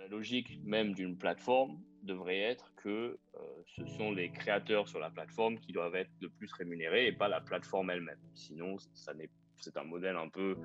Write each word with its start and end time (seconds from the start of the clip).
La 0.00 0.08
logique 0.08 0.58
même 0.64 0.94
d'une 0.94 1.18
plateforme 1.18 1.78
devrait 2.02 2.40
être 2.40 2.72
que 2.76 3.18
ce 3.76 3.84
sont 3.84 4.12
les 4.12 4.30
créateurs 4.30 4.88
sur 4.88 4.98
la 4.98 5.10
plateforme 5.10 5.58
qui 5.58 5.72
doivent 5.72 5.94
être 5.94 6.10
le 6.22 6.30
plus 6.30 6.50
rémunérés 6.54 7.06
et 7.06 7.12
pas 7.12 7.28
la 7.28 7.42
plateforme 7.42 7.90
elle-même. 7.90 8.18
Sinon, 8.34 8.76
c'est 9.58 9.76
un 9.76 9.84
modèle 9.84 10.16
un 10.16 10.30
peu, 10.30 10.56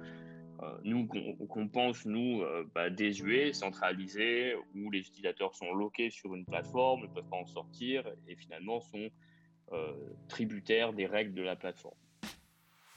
euh, 0.61 0.77
nous, 0.85 1.05
qu'on 1.05 1.67
pense, 1.67 2.05
nous, 2.05 2.43
euh, 2.43 2.63
bah, 2.73 2.89
désuet, 2.89 3.51
centralisé, 3.51 4.55
où 4.73 4.89
les 4.89 4.99
utilisateurs 4.99 5.53
sont 5.53 5.73
loqués 5.73 6.09
sur 6.09 6.33
une 6.33 6.45
plateforme, 6.45 7.01
ne 7.01 7.07
peuvent 7.07 7.29
pas 7.29 7.35
en 7.35 7.45
sortir 7.45 8.07
et 8.29 8.37
finalement 8.37 8.79
sont 8.79 9.09
euh, 9.73 9.93
tributaires 10.29 10.93
des 10.93 11.07
règles 11.07 11.33
de 11.33 11.41
la 11.41 11.57
plateforme. 11.57 11.97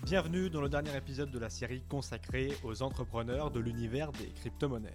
Bienvenue 0.05 0.50
dans 0.50 0.61
le 0.61 0.68
dernier 0.68 0.96
épisode 0.96 1.32
de 1.32 1.39
la 1.41 1.50
série 1.50 1.82
consacrée 1.89 2.50
aux 2.62 2.80
entrepreneurs 2.82 3.50
de 3.50 3.59
l'univers 3.59 4.12
des 4.12 4.29
crypto-monnaies. 4.29 4.95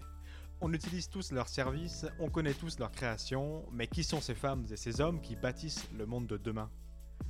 On 0.65 0.71
utilise 0.71 1.09
tous 1.09 1.33
leurs 1.33 1.49
services, 1.49 2.05
on 2.19 2.29
connaît 2.29 2.53
tous 2.53 2.79
leurs 2.79 2.93
créations, 2.93 3.65
mais 3.73 3.85
qui 3.85 4.01
sont 4.01 4.21
ces 4.21 4.33
femmes 4.33 4.65
et 4.71 4.77
ces 4.77 5.01
hommes 5.01 5.19
qui 5.19 5.35
bâtissent 5.35 5.89
le 5.91 6.05
monde 6.05 6.25
de 6.25 6.37
demain? 6.37 6.71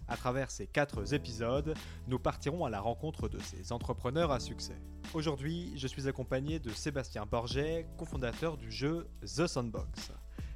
À 0.07 0.17
travers 0.17 0.51
ces 0.51 0.67
quatre 0.67 1.15
épisodes, 1.15 1.73
nous 2.07 2.19
partirons 2.19 2.63
à 2.63 2.69
la 2.69 2.79
rencontre 2.79 3.29
de 3.29 3.39
ces 3.39 3.71
entrepreneurs 3.71 4.31
à 4.31 4.39
succès. 4.39 4.79
Aujourd'hui, 5.15 5.73
je 5.75 5.88
suis 5.88 6.07
accompagné 6.07 6.59
de 6.59 6.69
Sébastien 6.69 7.25
Borget, 7.25 7.88
cofondateur 7.97 8.55
du 8.55 8.69
jeu 8.69 9.09
The 9.23 9.47
Sandbox. 9.47 10.11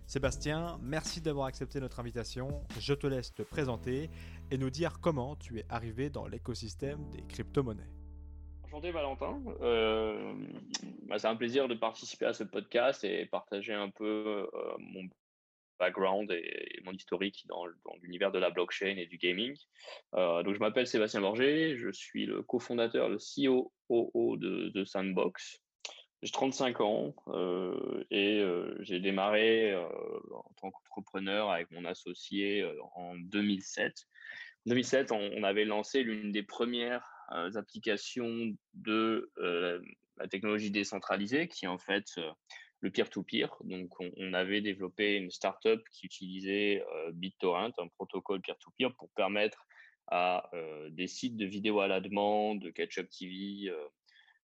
Sébastien, 0.05 0.77
merci 0.83 1.19
d'avoir 1.19 1.47
accepté 1.47 1.79
notre 1.79 1.99
invitation. 1.99 2.61
Je 2.79 2.93
te 2.93 3.07
laisse 3.07 3.33
te 3.33 3.41
présenter 3.41 4.11
et 4.51 4.57
nous 4.59 4.69
dire 4.69 4.99
comment 5.01 5.35
tu 5.35 5.57
es 5.57 5.65
arrivé 5.69 6.11
dans 6.11 6.27
l'écosystème 6.27 7.09
des 7.09 7.23
crypto-monnaies. 7.23 7.96
Enchanté 8.77 8.91
Valentin. 8.91 9.41
Euh, 9.61 10.35
bah, 11.07 11.17
c'est 11.17 11.25
un 11.25 11.35
plaisir 11.35 11.67
de 11.67 11.73
participer 11.73 12.27
à 12.27 12.33
ce 12.33 12.43
podcast 12.43 13.03
et 13.03 13.25
partager 13.25 13.73
un 13.73 13.89
peu 13.89 14.47
euh, 14.53 14.75
mon 14.77 15.09
background 15.79 16.29
et, 16.31 16.79
mon 16.83 16.91
historique 16.91 17.43
dans, 17.47 17.65
l'univers 18.03 18.31
de 18.31 18.37
la 18.37 18.51
blockchain 18.51 18.95
et 18.97 19.07
du 19.07 19.17
gaming. 19.17 19.57
Euh, 20.13 20.43
donc, 20.43 20.53
je 20.53 20.59
m'appelle 20.59 20.85
Sébastien 20.85 21.21
Borger, 21.21 21.75
je 21.75 21.91
suis 21.91 22.27
le 22.27 22.43
cofondateur, 22.43 23.09
le 23.09 23.17
COO 23.17 24.37
de, 24.37 24.85
Sandbox. 24.85 25.59
J'ai 26.21 26.31
35 26.31 26.79
ans 26.81 27.15
et 28.11 28.43
j'ai 28.81 28.99
démarré 28.99 29.75
en 29.75 30.53
tant 30.61 30.69
qu'entrepreneur 30.69 31.49
avec 31.49 31.71
mon 31.71 31.83
associé 31.83 32.63
en 32.93 33.15
2007. 33.15 34.05
En 34.67 34.69
2007, 34.69 35.11
on, 35.11 35.43
avait 35.43 35.65
lancé 35.65 36.03
l'une 36.03 36.31
des 36.31 36.43
premières 36.43 37.16
applications 37.55 38.55
de 38.73 39.31
la 40.17 40.27
technologie 40.27 40.71
décentralisée 40.71 41.47
qui 41.47 41.67
en 41.67 41.77
fait 41.77 42.05
le 42.81 42.91
peer-to-peer. 42.91 43.55
Donc, 43.63 43.89
on, 43.99 44.33
avait 44.33 44.61
développé 44.61 45.15
une 45.15 45.31
startup 45.31 45.81
qui 45.91 46.05
utilisait 46.05 46.83
euh, 46.93 47.11
BitTorrent, 47.11 47.71
un 47.77 47.87
protocole 47.87 48.41
peer-to-peer, 48.41 48.93
pour 48.95 49.09
permettre 49.11 49.65
à 50.07 50.49
euh, 50.53 50.89
des 50.91 51.07
sites 51.07 51.37
de 51.37 51.45
vidéos 51.45 51.79
à 51.79 51.87
la 51.87 51.99
demande, 51.99 52.59
de 52.59 52.69
Catch-up 52.69 53.09
TV, 53.09 53.69
euh, 53.69 53.87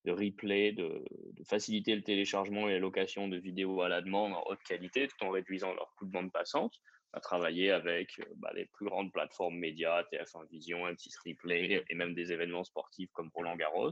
de 0.06 0.12
replay, 0.12 0.74
de, 0.74 1.06
faciliter 1.48 1.96
le 1.96 2.02
téléchargement 2.02 2.68
et 2.68 2.74
la 2.74 2.80
location 2.80 3.28
de 3.28 3.38
vidéos 3.38 3.82
à 3.82 3.90
la 3.90 4.02
demande 4.02 4.34
en 4.34 4.44
haute 4.48 4.64
qualité, 4.64 5.08
tout 5.08 5.26
en 5.26 5.30
réduisant 5.30 5.74
leur 5.74 5.94
coût 5.96 6.06
de 6.06 6.12
bande 6.12 6.32
passante. 6.32 6.74
On 7.14 7.18
a 7.18 7.20
travaillé 7.20 7.72
avec 7.72 8.20
bah, 8.38 8.52
les 8.56 8.66
plus 8.66 8.86
grandes 8.88 9.12
plateformes 9.12 9.56
médias, 9.56 10.04
TF1 10.12 10.48
Vision, 10.50 10.88
M6 10.88 11.14
Replay 11.26 11.86
et 11.88 11.96
même 11.96 12.16
des 12.16 12.32
événements 12.32 12.64
sportifs 12.64 13.12
comme 13.14 13.30
Roland 13.34 13.56
Garros. 13.56 13.92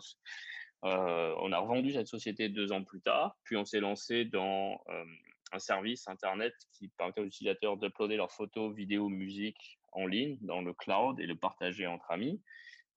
Euh, 0.84 1.36
on 1.40 1.52
a 1.52 1.60
revendu 1.60 1.92
cette 1.92 2.08
société 2.08 2.50
deux 2.50 2.72
ans 2.72 2.84
plus 2.84 3.02
tard, 3.02 3.38
puis 3.44 3.56
on 3.56 3.66
s'est 3.66 3.80
lancé 3.80 4.26
dans 4.26 4.82
euh, 4.90 5.06
un 5.52 5.60
service 5.60 6.08
Internet 6.08 6.56
qui 6.72 6.88
permettait 6.88 7.22
aux 7.22 7.26
utilisateurs 7.26 7.78
d'uploader 7.78 8.16
leurs 8.16 8.32
photos, 8.32 8.74
vidéos, 8.74 9.10
musique 9.10 9.80
en 9.92 10.08
ligne 10.08 10.38
dans 10.42 10.62
le 10.62 10.74
cloud 10.74 11.20
et 11.20 11.28
le 11.28 11.36
partager 11.36 11.86
entre 11.86 12.10
amis. 12.10 12.42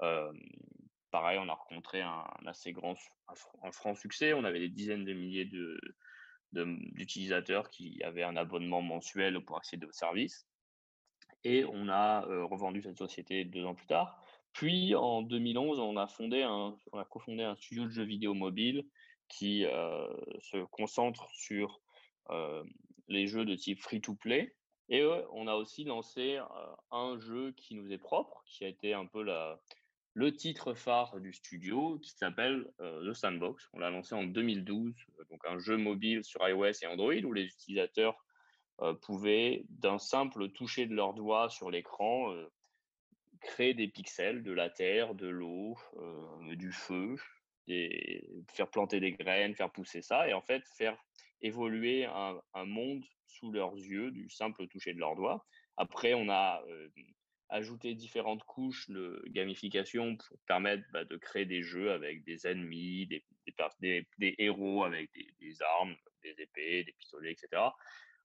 Euh, 0.03 0.32
pareil, 1.10 1.38
on 1.38 1.48
a 1.48 1.54
rencontré 1.54 2.00
un, 2.00 2.25
assez 2.47 2.72
grand, 2.72 2.94
un, 3.62 3.72
franc 3.72 3.94
succès. 3.94 4.32
On 4.32 4.44
avait 4.44 4.60
des 4.60 4.69
dizaines 4.71 5.04
de 5.04 5.12
milliers 5.12 5.44
d'utilisateurs 6.54 7.70
qui 7.70 8.03
avaient 8.03 8.22
un 8.22 8.37
abonnement 8.37 8.82
mensuel 8.82 9.41
pour 9.44 9.56
accéder 9.56 9.87
au 9.87 9.92
service. 9.92 10.47
Et 11.44 11.65
on 11.65 11.88
a 11.88 12.20
revendu 12.47 12.81
cette 12.81 12.97
société 12.97 13.44
deux 13.44 13.65
ans 13.65 13.75
plus 13.75 13.87
tard. 13.87 14.19
Puis 14.54 14.94
en 14.94 15.22
2011, 15.22 15.81
on 15.81 15.97
a 15.97 16.06
fondé 16.06 16.44
on 16.44 16.98
a 16.98 17.04
cofondé 17.04 17.42
un 17.42 17.56
studio 17.56 17.84
de 17.84 17.91
jeux 17.91 18.04
vidéo 18.04 18.34
mobile 18.34 18.87
qui 19.28 19.65
euh, 19.65 20.06
se 20.41 20.65
concentre 20.66 21.28
sur 21.34 21.81
euh, 22.31 22.62
les 23.09 23.26
jeux 23.26 23.44
de 23.44 23.54
type 23.54 23.81
free-to-play. 23.81 24.54
Et 24.91 25.03
on 25.32 25.47
a 25.47 25.54
aussi 25.54 25.84
lancé 25.84 26.36
euh, 26.36 26.47
un 26.91 27.19
jeu 27.19 27.53
qui 27.53 27.75
nous 27.75 27.91
est 27.91 27.98
propre, 27.98 28.42
qui 28.47 28.65
a 28.65 28.69
été 28.69 28.92
un 28.92 29.06
peu 29.06 29.22
la, 29.22 29.60
le 30.14 30.34
titre 30.34 30.75
phare 30.75 31.20
du 31.20 31.32
studio, 31.32 31.98
qui 31.98 32.10
s'appelle 32.10 32.66
The 32.78 33.12
Sandbox. 33.12 33.69
On 33.72 33.80
l'a 33.80 33.91
lancé 33.91 34.14
en 34.14 34.25
2012, 34.25 34.94
donc 35.28 35.41
un 35.47 35.58
jeu 35.58 35.76
mobile 35.76 36.25
sur 36.25 36.48
iOS 36.48 36.82
et 36.82 36.86
Android 36.86 37.14
où 37.25 37.32
les 37.32 37.44
utilisateurs 37.44 38.16
pouvaient, 39.03 39.64
d'un 39.69 39.98
simple 39.98 40.50
toucher 40.50 40.86
de 40.86 40.94
leurs 40.94 41.14
doigts 41.14 41.48
sur 41.48 41.70
l'écran, 41.70 42.32
créer 43.44 43.74
des 43.74 43.88
pixels 43.88 44.42
de 44.42 44.53
la 44.53 44.70
terre, 44.70 45.14
de 45.14 45.28
l'eau, 45.28 45.76
euh, 45.97 46.56
du 46.56 46.72
feu, 46.72 47.16
faire 47.69 48.69
planter 48.70 49.00
des 49.00 49.12
graines, 49.12 49.54
faire 49.54 49.70
pousser 49.70 50.03
ça, 50.03 50.28
et 50.28 50.32
en 50.32 50.42
fait 50.42 50.62
faire 50.76 50.97
évoluer 51.41 52.06
un, 52.06 52.64
monde 52.64 53.04
sous 53.26 53.53
leurs 53.53 53.74
yeux 53.74 54.10
du 54.10 54.28
simple 54.30 54.66
toucher 54.69 54.94
de 54.94 54.98
leurs 54.98 55.14
doigts. 55.14 55.44
Après, 55.76 56.14
on 56.14 56.28
a 56.30 56.62
ajouté 57.49 57.94
différentes 57.94 58.43
couches 58.44 58.88
de 58.91 59.22
gamification 59.28 60.16
pour 60.16 60.38
permettre 60.47 60.84
bah, 60.93 61.05
de 61.05 61.16
créer 61.16 61.44
des 61.44 61.62
jeux 61.62 61.93
avec 61.93 62.25
des 62.25 62.47
ennemis, 62.47 63.06
des, 63.06 63.25
des, 63.81 64.34
héros 64.38 64.84
avec 64.84 65.10
des, 65.12 65.62
armes, 65.78 65.94
des 66.22 66.34
épées, 66.38 66.84
des 66.84 66.93
pistolets, 66.93 67.33
etc. 67.33 67.62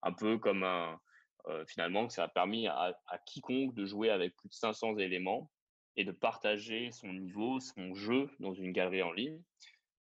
Un 0.02 0.14
peu 0.14 0.38
comme 0.38 0.64
un, 0.64 1.00
euh, 1.48 1.66
finalement, 1.66 2.08
que 2.08 2.14
ça 2.14 2.24
a 2.24 2.28
permis 2.28 2.68
à, 2.68 2.96
quiconque 3.26 3.74
de 3.74 3.86
jouer 3.86 4.10
avec 4.10 4.36
plus 4.36 4.50
de 4.50 4.54
500 4.54 4.98
éléments 4.98 5.52
et 5.96 6.06
de 6.06 6.12
partager 6.12 6.92
son 6.92 7.14
niveau, 7.14 7.60
son 7.60 7.94
jeu 7.94 8.30
dans 8.40 8.54
une 8.54 8.72
galerie 8.72 9.04
en 9.04 9.12
ligne 9.12 9.42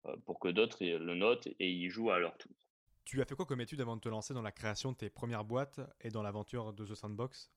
euh, 0.06 0.16
pour 0.26 0.40
que 0.40 0.50
d'autres 0.50 0.84
le 0.84 1.16
notent 1.16 1.48
et 1.60 1.72
y 1.72 1.90
jouent 1.90 2.12
à 2.12 2.20
leur 2.20 2.38
tour. 2.38 2.52
Tu 3.06 3.22
as 3.22 3.26
fait 3.26 3.36
quoi 3.36 3.46
comme 3.46 3.62
étude 3.62 3.80
avant 3.80 3.96
de 3.96 4.02
te 4.02 4.10
lancer 4.10 4.34
dans 4.34 4.42
la 4.42 4.52
création 4.52 4.92
de 4.92 4.98
tes 4.98 5.10
premières 5.10 5.46
boîtes 5.46 5.80
et 6.02 6.10
dans 6.10 6.22
l'aventure 6.22 6.74
de 6.74 6.86
The 6.86 6.94
Sandbox? 6.94 7.52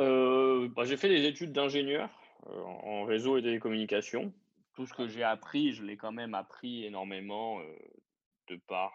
Euh, 0.00 0.68
bah, 0.68 0.84
J'ai 0.84 0.96
fait 0.96 1.08
des 1.08 1.26
études 1.26 1.52
d'ingénieur 1.52 2.10
en 2.46 3.04
réseau 3.04 3.38
et 3.38 3.42
télécommunications. 3.42 4.32
Tout 4.74 4.86
ce 4.86 4.92
que 4.92 5.08
j'ai 5.08 5.22
appris, 5.22 5.72
je 5.72 5.82
l'ai 5.82 5.96
quand 5.96 6.12
même 6.12 6.34
appris 6.34 6.84
énormément 6.84 7.60
de 8.48 8.56
par 8.66 8.92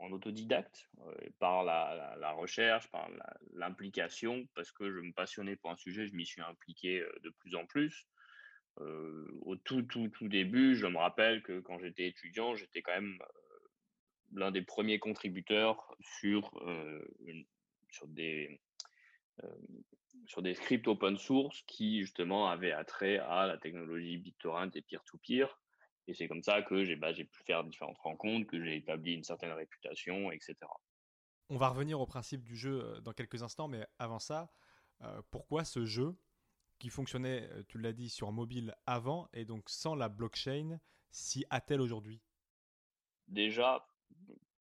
en 0.00 0.12
autodidacte, 0.12 0.88
euh, 1.00 1.14
par 1.38 1.64
la, 1.64 2.32
recherche, 2.32 2.90
par 2.90 3.08
l'implication, 3.52 4.46
parce 4.54 4.70
que 4.72 4.90
je 4.90 5.00
me 5.00 5.12
passionnais 5.12 5.56
pour 5.56 5.70
un 5.70 5.76
sujet, 5.76 6.06
je 6.06 6.14
m'y 6.14 6.26
suis 6.26 6.42
impliqué 6.42 7.00
euh, 7.00 7.12
de 7.22 7.30
plus 7.30 7.54
en 7.54 7.66
plus. 7.66 8.06
Euh, 8.80 9.26
au 9.42 9.56
tout, 9.56 9.82
tout, 9.82 10.08
tout 10.08 10.28
début, 10.28 10.74
je 10.74 10.86
me 10.86 10.98
rappelle 10.98 11.42
que 11.42 11.60
quand 11.60 11.78
j'étais 11.78 12.06
étudiant, 12.06 12.56
j'étais 12.56 12.82
quand 12.82 12.94
même 12.94 13.18
l'un 14.32 14.50
des 14.50 14.62
premiers 14.62 14.98
contributeurs 14.98 15.96
sur, 16.00 16.50
sur, 17.90 18.08
des, 18.08 18.60
sur 20.26 20.42
des 20.42 20.54
scripts 20.54 20.88
open 20.88 21.16
source 21.16 21.62
qui 21.66 22.00
justement 22.00 22.48
avaient 22.48 22.72
attrait 22.72 23.18
à 23.18 23.46
la 23.46 23.58
technologie 23.58 24.16
BitTorrent 24.18 24.70
et 24.74 24.82
peer-to-peer. 24.82 25.58
Et 26.06 26.14
c'est 26.14 26.28
comme 26.28 26.42
ça 26.42 26.62
que 26.62 26.84
j'ai 26.84 26.96
bah, 26.96 27.12
pu 27.12 27.42
faire 27.46 27.64
différentes 27.64 27.98
rencontres, 27.98 28.46
que 28.46 28.62
j'ai 28.62 28.76
établi 28.76 29.14
une 29.14 29.24
certaine 29.24 29.52
réputation, 29.52 30.30
etc. 30.30 30.56
On 31.48 31.56
va 31.56 31.68
revenir 31.68 32.00
au 32.00 32.06
principe 32.06 32.42
du 32.42 32.56
jeu 32.56 33.00
dans 33.02 33.12
quelques 33.12 33.42
instants, 33.42 33.68
mais 33.68 33.86
avant 33.98 34.18
ça, 34.18 34.50
euh, 35.02 35.22
pourquoi 35.30 35.64
ce 35.64 35.84
jeu 35.84 36.14
qui 36.78 36.90
fonctionnait, 36.90 37.48
tu 37.68 37.78
l'as 37.78 37.92
dit, 37.92 38.10
sur 38.10 38.32
mobile 38.32 38.74
avant 38.86 39.28
et 39.32 39.44
donc 39.44 39.70
sans 39.70 39.94
la 39.94 40.08
blockchain, 40.08 40.78
si 41.10 41.44
attelle 41.48 41.80
aujourd'hui? 41.80 42.20
Déjà, 43.28 43.86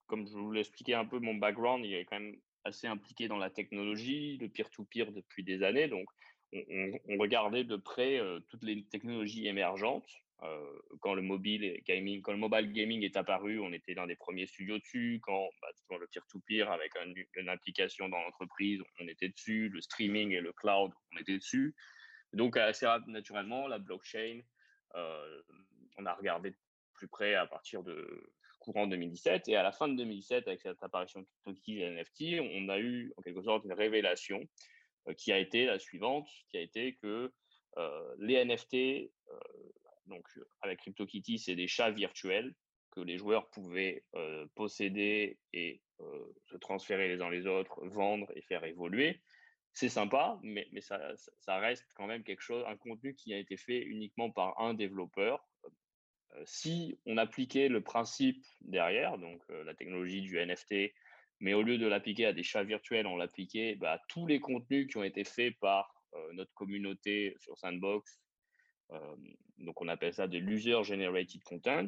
comme 0.08 0.28
je 0.28 0.34
vous 0.34 0.52
l'ai 0.52 0.62
expliqué 0.62 0.94
un 0.94 1.06
peu, 1.06 1.20
mon 1.20 1.36
background, 1.36 1.86
il 1.86 1.94
est 1.94 2.06
quand 2.06 2.20
même 2.20 2.40
assez 2.64 2.88
impliqué 2.88 3.28
dans 3.28 3.38
la 3.38 3.50
technologie, 3.50 4.38
le 4.38 4.50
peer-to-peer 4.50 5.12
depuis 5.12 5.44
des 5.44 5.64
années. 5.64 5.88
Donc, 5.88 6.08
on, 6.54 7.18
regardait 7.18 7.64
de 7.64 7.76
près 7.76 8.20
toutes 8.50 8.64
les 8.64 8.84
technologies 8.86 9.48
émergentes 9.48 10.08
euh, 10.44 10.80
quand 11.00 11.14
le 11.14 11.22
mobile 11.22 11.82
gaming, 11.86 12.22
quand 12.22 12.34
le 12.34 12.38
mobile 12.38 12.72
gaming 12.74 13.04
est 13.04 13.16
apparu, 13.16 13.60
on 13.60 13.72
était 13.72 13.94
l'un 13.94 14.08
des 14.08 14.16
premiers 14.16 14.46
studios 14.46 14.78
dessus. 14.78 15.22
Quand 15.24 15.48
bah, 15.62 15.98
le 15.98 16.08
peer-to-peer 16.08 16.70
avec 16.70 16.92
une 17.36 17.50
application 17.50 18.10
dans 18.10 18.20
l'entreprise, 18.20 18.82
on 19.00 19.08
était 19.08 19.30
dessus. 19.30 19.70
Le 19.70 19.82
streaming 19.82 20.32
et 20.32 20.42
le 20.42 20.52
cloud, 20.52 20.92
on 21.14 21.18
était 21.18 21.38
dessus. 21.38 21.76
Donc 22.34 22.58
assez 22.58 22.88
naturellement, 23.08 23.68
la 23.68 23.80
blockchain, 23.80 24.42
euh, 24.96 25.42
on 25.98 26.06
a 26.06 26.14
regardé 26.14 26.54
plus 26.94 27.08
près 27.08 27.36
à 27.36 27.46
partir 27.46 27.84
de, 27.84 28.34
courant 28.64 28.88
2017. 28.88 29.48
Et 29.50 29.56
à 29.56 29.64
la 29.64 29.72
fin 29.72 29.88
de 29.88 29.96
2017, 29.96 30.48
avec 30.48 30.62
cette 30.62 30.82
apparition 30.82 31.22
de 31.22 31.26
CryptoKitties 31.26 31.82
et 31.82 31.90
NFT, 31.90 32.40
on 32.40 32.70
a 32.70 32.80
eu 32.80 33.14
en 33.18 33.22
quelque 33.22 33.44
sorte 33.44 33.66
une 33.66 33.74
révélation 33.74 34.42
qui 35.18 35.32
a 35.32 35.38
été 35.38 35.66
la 35.66 35.80
suivante, 35.80 36.28
qui 36.50 36.58
a 36.58 36.62
été 36.62 36.96
que 36.96 37.32
les 38.20 38.44
NFT, 38.46 39.12
donc 40.06 40.26
avec 40.62 40.80
CryptoKitties, 40.80 41.40
c'est 41.40 41.56
des 41.56 41.68
chats 41.68 41.92
virtuels 41.92 42.54
que 42.92 43.02
les 43.02 43.18
joueurs 43.18 43.50
pouvaient 43.50 44.04
posséder 44.56 45.38
et 45.52 45.82
se 46.46 46.58
transférer 46.58 47.10
les 47.10 47.22
uns 47.22 47.30
les 47.30 47.46
autres, 47.48 47.86
vendre 47.86 48.32
et 48.36 48.42
faire 48.42 48.64
évoluer. 48.64 49.22
C'est 49.74 49.90
sympa, 49.90 50.40
mais, 50.44 50.68
mais 50.72 50.82
ça, 50.82 51.00
ça, 51.40 51.58
reste 51.58 51.84
quand 51.96 52.06
même 52.06 52.24
quelque 52.24 52.42
chose, 52.42 52.64
un 52.68 52.78
contenu 52.78 53.16
qui 53.16 53.34
a 53.34 53.40
été 53.40 53.58
fait 53.58 53.80
uniquement 53.80 54.30
par 54.30 54.60
un 54.60 54.76
développeur. 54.76 55.44
Si 56.46 56.98
on 57.06 57.18
appliquait 57.18 57.68
le 57.68 57.82
principe 57.82 58.44
derrière, 58.62 59.18
donc 59.18 59.42
la 59.50 59.74
technologie 59.74 60.22
du 60.22 60.38
NFT, 60.38 60.94
mais 61.40 61.54
au 61.54 61.62
lieu 61.62 61.78
de 61.78 61.88
l'appliquer 61.88 62.26
à 62.26 62.34
des 62.34 62.44
chats 62.44 62.64
virtuels, 62.64 63.08
on 63.08 63.18
l'appliquait 63.18 63.76
bah, 63.76 63.94
à 63.94 64.02
tous 64.10 64.28
les 64.28 64.40
contenus 64.40 64.88
qui 64.88 64.98
ont 64.98 65.04
été 65.04 65.24
faits 65.24 65.58
par 65.60 65.94
notre 66.34 66.54
communauté 66.54 67.36
sur 67.40 67.58
Sandbox. 67.58 68.22
donc 69.58 69.82
on 69.82 69.88
appelle 69.88 70.14
ça 70.14 70.28
de 70.28 70.38
l'user 70.38 70.84
generated 70.84 71.44
content 71.44 71.88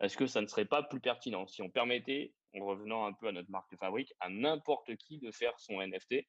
est-ce 0.00 0.16
que 0.16 0.26
ça 0.26 0.40
ne 0.40 0.46
serait 0.46 0.64
pas 0.64 0.82
plus 0.82 1.00
pertinent? 1.00 1.46
Si 1.46 1.62
on 1.62 1.70
permettait, 1.70 2.32
en 2.54 2.64
revenant 2.64 3.06
un 3.06 3.12
peu 3.12 3.28
à 3.28 3.32
notre 3.32 3.50
marque 3.50 3.70
de 3.70 3.76
fabrique, 3.76 4.12
à 4.20 4.28
n'importe 4.28 4.96
qui 4.96 5.18
de 5.18 5.30
faire 5.30 5.58
son 5.58 5.80
NFT 5.80 6.26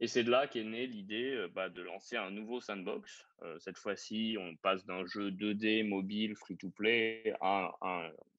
Et 0.00 0.06
c'est 0.06 0.22
de 0.22 0.30
là 0.30 0.46
qu'est 0.46 0.62
née 0.62 0.86
l'idée 0.86 1.34
euh, 1.34 1.48
bah, 1.48 1.68
de 1.68 1.82
lancer 1.82 2.16
un 2.16 2.30
nouveau 2.30 2.60
sandbox. 2.60 3.26
Euh, 3.42 3.58
cette 3.58 3.78
fois-ci, 3.78 4.36
on 4.38 4.54
passe 4.56 4.84
d'un 4.86 5.04
jeu 5.06 5.30
2D 5.30 5.86
mobile 5.86 6.36
free-to-play 6.36 7.34
à, 7.40 7.72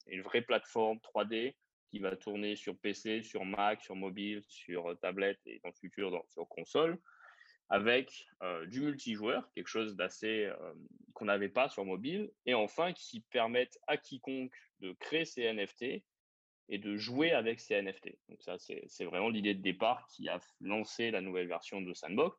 une 0.06 0.22
vraie 0.22 0.42
plateforme 0.42 0.98
3D 0.98 1.54
qui 1.90 1.98
va 1.98 2.16
tourner 2.16 2.56
sur 2.56 2.78
PC, 2.78 3.22
sur 3.22 3.44
Mac, 3.44 3.82
sur 3.82 3.94
mobile, 3.94 4.42
sur 4.48 4.90
euh, 4.90 4.94
tablette 4.94 5.40
et 5.44 5.60
dans 5.62 5.68
le 5.68 5.74
futur 5.74 6.24
sur 6.28 6.48
console 6.48 6.98
avec 7.72 8.26
du 8.66 8.80
multijoueur, 8.80 9.48
quelque 9.54 9.68
chose 9.68 9.94
d'assez 9.94 10.50
qu'on 11.12 11.26
n'avait 11.26 11.48
pas 11.48 11.68
sur 11.68 11.84
mobile, 11.84 12.28
et 12.44 12.52
enfin 12.52 12.92
qui 12.92 13.20
permettent 13.20 13.78
à 13.86 13.96
quiconque 13.96 14.56
de 14.80 14.92
créer 14.94 15.24
ses 15.24 15.52
NFT 15.52 16.02
et 16.70 16.78
de 16.78 16.96
jouer 16.96 17.32
avec 17.32 17.60
ces 17.60 17.82
NFT. 17.82 18.16
Donc 18.28 18.42
ça, 18.42 18.56
c'est 18.58 19.04
vraiment 19.04 19.28
l'idée 19.28 19.54
de 19.54 19.60
départ 19.60 20.06
qui 20.08 20.28
a 20.28 20.40
lancé 20.60 21.10
la 21.10 21.20
nouvelle 21.20 21.48
version 21.48 21.82
de 21.82 21.92
Sandbox. 21.92 22.38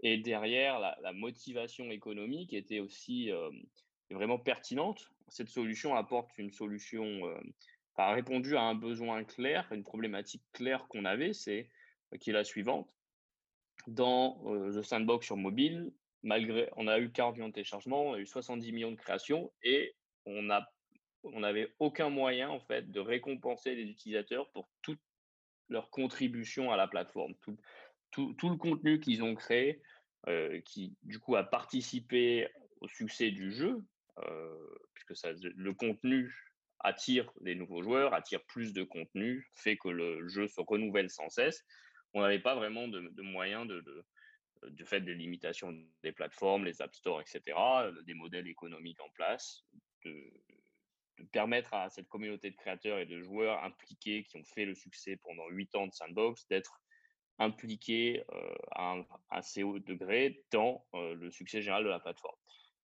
Et 0.00 0.18
derrière, 0.18 0.78
la, 0.78 1.12
motivation 1.12 1.90
économique 1.90 2.52
était 2.52 2.80
aussi 2.80 3.30
vraiment 4.10 4.38
pertinente. 4.38 5.10
Cette 5.28 5.48
solution 5.48 5.94
apporte 5.94 6.30
une 6.38 6.52
solution, 6.52 7.22
a 7.96 8.12
répondu 8.12 8.56
à 8.56 8.62
un 8.62 8.74
besoin 8.74 9.24
clair, 9.24 9.66
une 9.72 9.84
problématique 9.84 10.42
claire 10.52 10.86
qu'on 10.88 11.04
avait, 11.04 11.32
c'est 11.32 11.68
qui 12.20 12.30
est 12.30 12.34
la 12.34 12.44
suivante 12.44 12.94
dans 13.86 14.40
The 14.72 14.82
Sandbox 14.82 15.26
sur 15.26 15.36
mobile, 15.36 15.92
malgré, 16.22 16.68
on 16.76 16.88
a 16.88 16.98
eu 16.98 17.10
40 17.10 17.36
millions 17.36 17.48
de 17.48 17.54
téléchargements, 17.54 18.06
on 18.06 18.14
a 18.14 18.18
eu 18.18 18.26
70 18.26 18.72
millions 18.72 18.90
de 18.90 18.96
créations 18.96 19.52
et 19.62 19.94
on 20.26 20.50
a 20.50 20.66
on 21.24 21.40
n'avait 21.40 21.74
aucun 21.78 22.10
moyen 22.10 22.48
en 22.50 22.60
fait 22.60 22.90
de 22.90 23.00
récompenser 23.00 23.74
les 23.74 23.84
utilisateurs 23.84 24.50
pour 24.50 24.68
toute 24.82 25.00
leur 25.68 25.90
contribution 25.90 26.70
à 26.70 26.76
la 26.76 26.86
plateforme, 26.86 27.34
tout, 27.40 27.56
tout, 28.10 28.34
tout 28.34 28.50
le 28.50 28.56
contenu 28.56 29.00
qu'ils 29.00 29.22
ont 29.22 29.34
créé, 29.34 29.82
qui 30.64 30.94
du 31.02 31.18
coup 31.18 31.36
a 31.36 31.44
participé 31.44 32.48
au 32.80 32.88
succès 32.88 33.30
du 33.30 33.50
jeu, 33.50 33.82
puisque 34.92 35.16
ça, 35.16 35.30
le 35.42 35.72
contenu 35.72 36.34
attire 36.80 37.32
les 37.40 37.54
nouveaux 37.54 37.82
joueurs, 37.82 38.12
attire 38.12 38.44
plus 38.44 38.74
de 38.74 38.82
contenu, 38.82 39.48
fait 39.54 39.78
que 39.78 39.88
le 39.88 40.28
jeu 40.28 40.48
se 40.48 40.60
renouvelle 40.60 41.08
sans 41.08 41.30
cesse 41.30 41.64
on 42.14 42.22
n'avait 42.22 42.38
pas 42.38 42.54
vraiment 42.54 42.88
de, 42.88 43.22
moyens 43.22 43.66
de, 43.66 43.80
de, 44.62 44.84
fait 44.84 45.00
des 45.00 45.14
limitations 45.14 45.76
des 46.02 46.12
plateformes, 46.12 46.64
les 46.64 46.80
App 46.80 46.94
Store, 46.94 47.20
etc., 47.20 47.42
euh, 47.56 48.02
des 48.02 48.14
modèles 48.14 48.48
économiques 48.48 49.00
en 49.00 49.10
place, 49.10 49.64
de, 50.04 50.32
permettre 51.32 51.74
à 51.74 51.90
cette 51.90 52.08
communauté 52.08 52.50
de 52.50 52.56
créateurs 52.56 52.98
et 52.98 53.06
de 53.06 53.20
joueurs 53.20 53.62
impliqués 53.62 54.24
qui 54.24 54.36
ont 54.36 54.44
fait 54.44 54.64
le 54.64 54.74
succès 54.74 55.16
pendant 55.16 55.48
huit 55.48 55.74
ans 55.74 55.86
de 55.86 55.92
Sandbox 55.92 56.46
d'être 56.48 56.80
impliqués 57.38 58.24
euh, 58.32 58.54
à 58.72 58.92
un 58.92 59.06
assez 59.30 59.62
haut 59.62 59.78
degré 59.78 60.44
dans 60.52 60.84
euh, 60.94 61.14
le 61.14 61.30
succès 61.30 61.62
général 61.62 61.84
de 61.84 61.88
la 61.88 62.00
plateforme. 62.00 62.36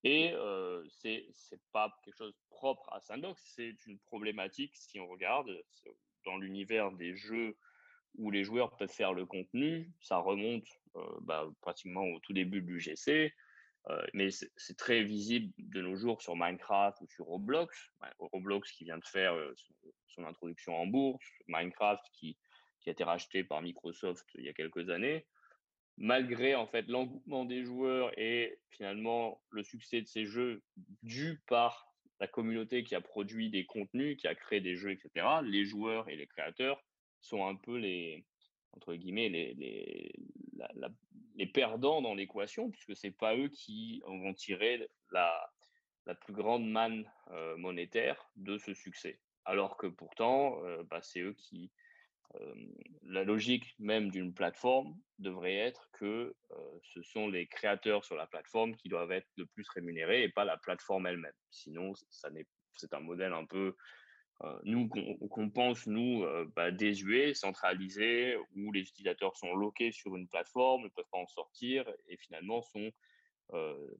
Et 0.03 0.33
euh, 0.33 0.83
c'est 0.91 1.27
pas 1.73 1.95
quelque 2.05 2.17
chose 2.17 2.35
propre 2.49 2.91
à 2.93 3.01
Sandbox, 3.01 3.41
c'est 3.55 3.75
une 3.87 3.99
problématique 4.01 4.75
si 4.75 4.99
on 4.99 5.07
regarde 5.07 5.51
dans 6.25 6.37
l'univers 6.39 6.91
des 6.93 7.15
jeux 7.15 7.57
où 8.17 8.31
les 8.31 8.43
joueurs 8.43 8.77
peuvent 8.77 8.91
faire 8.91 9.13
le 9.13 9.27
contenu. 9.27 9.93
Ça 10.01 10.17
remonte 10.17 10.67
bah, 11.21 11.47
pratiquement 11.61 12.05
au 12.05 12.19
tout 12.21 12.33
début 12.33 12.63
du 12.63 12.81
GC, 12.81 13.33
mais 14.15 14.31
c'est 14.31 14.77
très 14.77 15.03
visible 15.03 15.53
de 15.59 15.81
nos 15.81 15.97
jours 15.97 16.23
sur 16.23 16.37
Minecraft 16.37 17.01
ou 17.01 17.09
sur 17.09 17.25
Roblox. 17.27 17.77
Roblox 18.19 18.71
qui 18.73 18.85
vient 18.85 18.99
de 18.99 19.05
faire 19.05 19.35
son, 20.07 20.25
introduction 20.25 20.77
en 20.77 20.87
bourse, 20.87 21.25
Minecraft 21.49 22.05
qui, 22.13 22.37
qui 22.81 22.91
a 22.91 22.93
été 22.93 23.05
racheté 23.05 23.43
par 23.43 23.63
Microsoft 23.63 24.27
il 24.35 24.45
y 24.45 24.49
a 24.49 24.53
quelques 24.53 24.91
années 24.91 25.27
malgré 26.01 26.55
en 26.55 26.67
fait 26.67 26.89
l'engouement 26.89 27.45
des 27.45 27.63
joueurs 27.63 28.11
et 28.19 28.59
finalement 28.71 29.41
le 29.51 29.63
succès 29.63 30.01
de 30.01 30.07
ces 30.07 30.25
jeux 30.25 30.63
dû 31.03 31.43
par 31.47 31.95
la 32.21 32.27
communauté 32.27 32.85
qui 32.85 32.95
a 32.95 33.01
produit 33.01 33.51
des 33.51 33.67
contenus, 33.67 34.17
qui 34.17 34.27
a 34.27 34.35
créé 34.35 34.61
des 34.61 34.77
jeux, 34.77 34.93
etc., 34.93 35.27
les 35.43 35.65
joueurs 35.65 36.09
et 36.09 36.17
les 36.17 36.27
créateurs 36.27 36.83
sont 37.21 37.47
un 37.47 37.55
peu 37.55 37.77
les, 37.77 38.25
entre 38.73 38.95
guillemets, 38.95 39.29
les, 39.29 39.55
les, 39.55 40.13
les 41.35 41.47
perdants 41.47 42.03
dans 42.03 42.15
l'équation, 42.15 42.71
puisque 42.71 42.97
ce 42.97 43.07
n'est 43.07 43.13
pas 43.13 43.37
eux 43.37 43.49
qui 43.49 44.03
vont 44.07 44.35
tirer 44.35 44.89
la, 45.11 45.51
la 46.07 46.15
plus 46.15 46.33
grande 46.33 46.69
manne 46.69 47.11
euh, 47.31 47.57
monétaire 47.57 48.31
de 48.37 48.59
ce 48.59 48.75
succès. 48.75 49.21
Alors 49.45 49.77
que 49.77 49.87
pourtant, 49.87 50.63
euh, 50.65 50.83
bah, 50.85 51.01
c'est 51.03 51.21
eux 51.21 51.35
qui... 51.35 51.71
Euh, 52.37 52.55
la 53.03 53.25
logique 53.25 53.75
même 53.81 54.09
d'une 54.13 54.33
plateforme 54.33 54.97
devrait 55.19 55.57
être 55.57 55.91
que 55.91 56.33
ce 56.85 57.03
sont 57.03 57.27
les 57.27 57.49
créateurs 57.49 58.05
sur 58.05 58.15
la 58.15 58.29
plateforme 58.29 58.77
qui 58.77 58.89
doivent 58.89 59.11
être 59.11 59.27
le 59.37 59.47
plus 59.47 59.69
rémunérés 59.71 60.23
et 60.23 60.29
pas 60.29 60.45
la 60.45 60.57
plateforme 60.57 61.09
elle-même. 61.09 61.35
Sinon, 61.51 61.93
c'est 62.09 62.95
un 62.95 63.01
modèle 63.01 63.33
un 63.33 63.47
peu 63.47 63.75
nous, 64.65 64.89
qu'on 64.89 65.51
pense, 65.51 65.87
nous, 65.87 66.25
bah, 66.57 66.71
désuet, 66.71 67.35
centralisé, 67.35 68.37
où 68.57 68.73
les 68.73 68.81
utilisateurs 68.81 69.37
sont 69.37 69.55
loqués 69.55 69.93
sur 69.93 70.17
une 70.17 70.29
plateforme, 70.29 70.85
ne 70.85 70.89
peuvent 70.89 71.05
pas 71.11 71.19
en 71.19 71.27
sortir 71.27 71.91
et 72.09 72.17
finalement 72.17 72.63
sont 72.63 72.91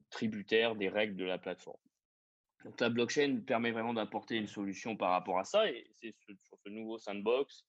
tributaires 0.09 0.75
des 0.75 0.89
règles 0.89 1.15
de 1.15 1.25
la 1.25 1.37
plateforme. 1.37 1.77
Donc 2.63 2.79
la 2.79 2.89
blockchain 2.89 3.41
permet 3.45 3.71
vraiment 3.71 3.93
d'apporter 3.93 4.35
une 4.35 4.47
solution 4.47 4.95
par 4.95 5.11
rapport 5.11 5.39
à 5.39 5.43
ça 5.43 5.69
et 5.69 5.87
c'est 6.01 6.15
sur 6.43 6.57
ce 6.63 6.69
nouveau 6.69 6.97
sandbox 6.97 7.65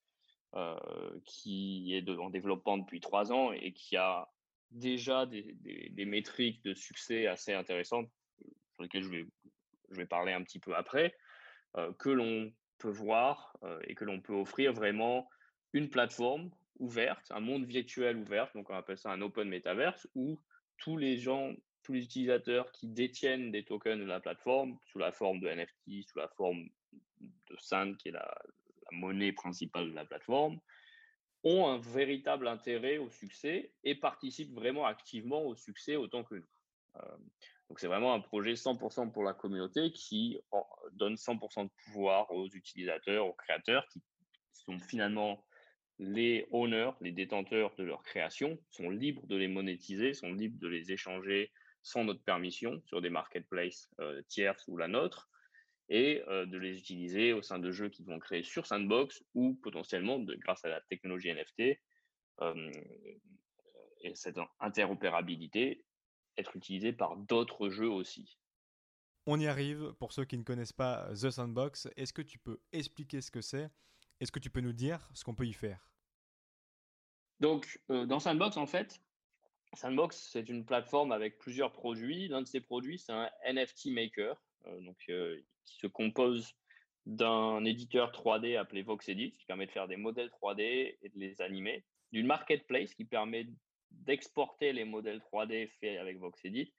qui 1.25 1.95
est 1.95 2.09
en 2.11 2.31
développement 2.31 2.79
depuis 2.79 3.01
trois 3.01 3.33
ans 3.33 3.53
et 3.53 3.73
qui 3.73 3.97
a 3.97 4.29
déjà 4.71 5.27
des, 5.27 5.55
des, 5.91 6.05
métriques 6.05 6.63
de 6.65 6.75
succès 6.75 7.27
assez 7.27 7.53
intéressantes 7.53 8.11
sur 8.73 8.83
lesquelles 8.83 9.03
je 9.03 9.11
vais, 9.11 9.27
je 9.91 9.97
vais 9.97 10.07
parler 10.07 10.33
un 10.33 10.43
petit 10.43 10.59
peu 10.59 10.75
après, 10.75 11.15
que 11.99 12.11
l'on 12.11 12.53
voir 12.91 13.57
et 13.85 13.95
que 13.95 14.05
l'on 14.05 14.21
peut 14.21 14.35
offrir 14.35 14.73
vraiment 14.73 15.29
une 15.73 15.89
plateforme 15.89 16.51
ouverte, 16.79 17.31
un 17.31 17.41
monde 17.41 17.65
virtuel 17.65 18.17
ouvert, 18.17 18.51
donc 18.55 18.71
on 18.71 18.75
appelle 18.75 18.99
ça 18.99 19.11
un 19.11 19.21
open 19.21 19.49
metaverse, 19.49 20.09
où 20.15 20.39
tous 20.79 20.97
les 20.97 21.19
gens, 21.19 21.55
tous 21.83 21.93
les 21.93 22.05
utilisateurs 22.05 22.73
qui 22.73 22.89
détiennent 22.89 23.53
des 23.53 23.65
tokens 23.65 24.01
de 24.01 24.05
la 24.05 24.21
plateforme, 24.21 24.79
sous 24.87 24.99
la 24.99 25.13
forme 25.13 25.41
de 25.41 25.49
NFT, 25.49 26.09
sous 26.09 26.19
la 26.19 26.29
forme 26.29 26.69
de 27.21 27.57
SAND, 27.59 27.97
qui 27.97 28.09
est 28.09 28.13
la, 28.13 28.35
monnaie 28.91 29.33
principale 29.33 29.91
de 29.91 29.95
la 29.95 30.05
plateforme, 30.05 30.61
ont 31.45 31.67
un 31.67 31.79
véritable 31.79 32.47
intérêt 32.47 32.99
au 32.99 33.11
succès 33.11 33.73
et 33.85 33.95
participent 33.95 34.55
vraiment 34.55 34.87
activement 34.87 35.43
au 35.43 35.57
succès 35.57 35.97
autant 35.97 36.23
que 36.25 36.37
nous. 36.37 36.47
Donc 37.69 37.81
c'est 37.81 37.87
vraiment 37.87 38.13
un 38.13 38.21
projet 38.21 38.53
100% 38.53 39.13
pour 39.13 39.25
la 39.25 39.33
communauté 39.33 39.93
qui 39.93 40.39
donne 40.93 41.15
100% 41.15 41.65
de 41.65 41.71
pouvoir 41.85 42.31
aux 42.31 42.47
utilisateurs, 42.49 43.27
aux 43.27 43.33
créateurs 43.33 43.87
qui 43.89 44.03
sont 44.53 44.79
finalement 44.79 45.45
les 45.99 46.47
owners, 46.51 46.91
les 47.01 47.13
détenteurs 47.13 47.75
de 47.77 47.85
leur 47.85 48.03
création, 48.03 48.59
sont 48.71 48.91
libres 48.91 49.27
de 49.27 49.37
les 49.37 49.49
monétiser, 49.49 50.15
sont 50.15 50.33
libres 50.33 50.59
de 50.59 50.69
les 50.69 50.93
échanger 50.93 51.53
sans 51.83 52.05
notre 52.05 52.23
permission 52.23 52.81
sur 52.87 53.01
des 53.01 53.11
marketplaces 53.11 53.89
euh, 54.01 54.23
tierces 54.29 54.67
ou 54.69 54.77
la 54.77 54.89
nôtre 54.89 55.29
et 55.89 56.23
euh, 56.29 56.47
de 56.47 56.59
les 56.59 56.77
utiliser 56.77 57.33
au 57.33 57.43
sein 57.43 57.59
de 57.59 57.71
jeux 57.71 57.89
qu'ils 57.89 58.07
vont 58.07 58.19
créer 58.19 58.43
sur 58.43 58.67
Sandbox 58.67 59.23
ou 59.35 59.55
potentiellement, 59.63 60.19
grâce 60.19 60.65
à 60.65 60.69
la 60.69 60.81
technologie 60.83 61.33
NFT 61.33 61.79
euh, 62.41 62.73
et 64.01 64.15
cette 64.15 64.39
interopérabilité, 64.61 65.85
être 66.39 66.57
utilisé 66.57 66.93
par 66.93 67.17
d'autres 67.17 67.69
jeux 67.69 67.91
aussi. 67.91 68.39
On 69.27 69.39
y 69.39 69.47
arrive. 69.47 69.93
Pour 69.99 70.13
ceux 70.13 70.25
qui 70.25 70.37
ne 70.37 70.43
connaissent 70.43 70.73
pas 70.73 71.09
The 71.13 71.31
Sandbox, 71.31 71.89
est-ce 71.97 72.13
que 72.13 72.23
tu 72.23 72.39
peux 72.39 72.61
expliquer 72.73 73.21
ce 73.21 73.31
que 73.31 73.41
c'est? 73.41 73.71
Est-ce 74.21 74.33
que 74.33 74.41
tu 74.41 74.51
peux 74.51 74.61
nous 74.61 74.73
dire 74.73 75.09
ce 75.15 75.25
qu'on 75.25 75.35
peut 75.35 75.47
y 75.47 75.53
faire? 75.53 75.89
Donc, 77.41 77.81
dans 77.89 78.21
Sandbox, 78.21 78.57
en 78.57 78.67
fait, 78.67 79.01
Sandbox, 79.75 80.29
c'est 80.31 80.49
une 80.49 80.65
plateforme 80.65 81.13
avec 81.13 81.39
plusieurs 81.39 81.73
produits. 81.73 82.29
L'un 82.29 82.43
de 82.43 82.47
ces 82.47 82.61
produits, 82.61 82.99
c'est 82.99 83.13
un 83.13 83.31
NFT 83.47 83.87
Maker, 83.87 84.43
donc, 84.83 84.97
qui 85.65 85.77
se 85.77 85.87
compose 85.87 86.55
d'un 87.05 87.65
éditeur 87.65 88.13
3D 88.13 88.57
appelé 88.57 88.83
VoxEdit, 88.83 89.33
qui 89.33 89.45
permet 89.45 89.67
de 89.67 89.73
faire 89.73 89.89
des 89.89 89.97
modèles 89.97 90.31
3D 90.41 90.97
et 91.01 91.09
de 91.09 91.19
les 91.19 91.41
animer, 91.41 91.85
d'une 92.13 92.27
marketplace 92.27 92.95
qui 92.95 93.05
permet 93.05 93.49
d'exporter 94.01 94.73
les 94.73 94.85
modèles 94.85 95.21
3D 95.33 95.69
faits 95.81 95.99
avec 95.99 96.19
VoxEdit 96.19 96.73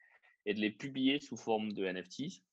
et 0.46 0.54
de 0.54 0.60
les 0.60 0.72
publier 0.72 1.20
sous 1.20 1.38
forme 1.38 1.72
de 1.72 1.86
NFTs. 1.86 2.44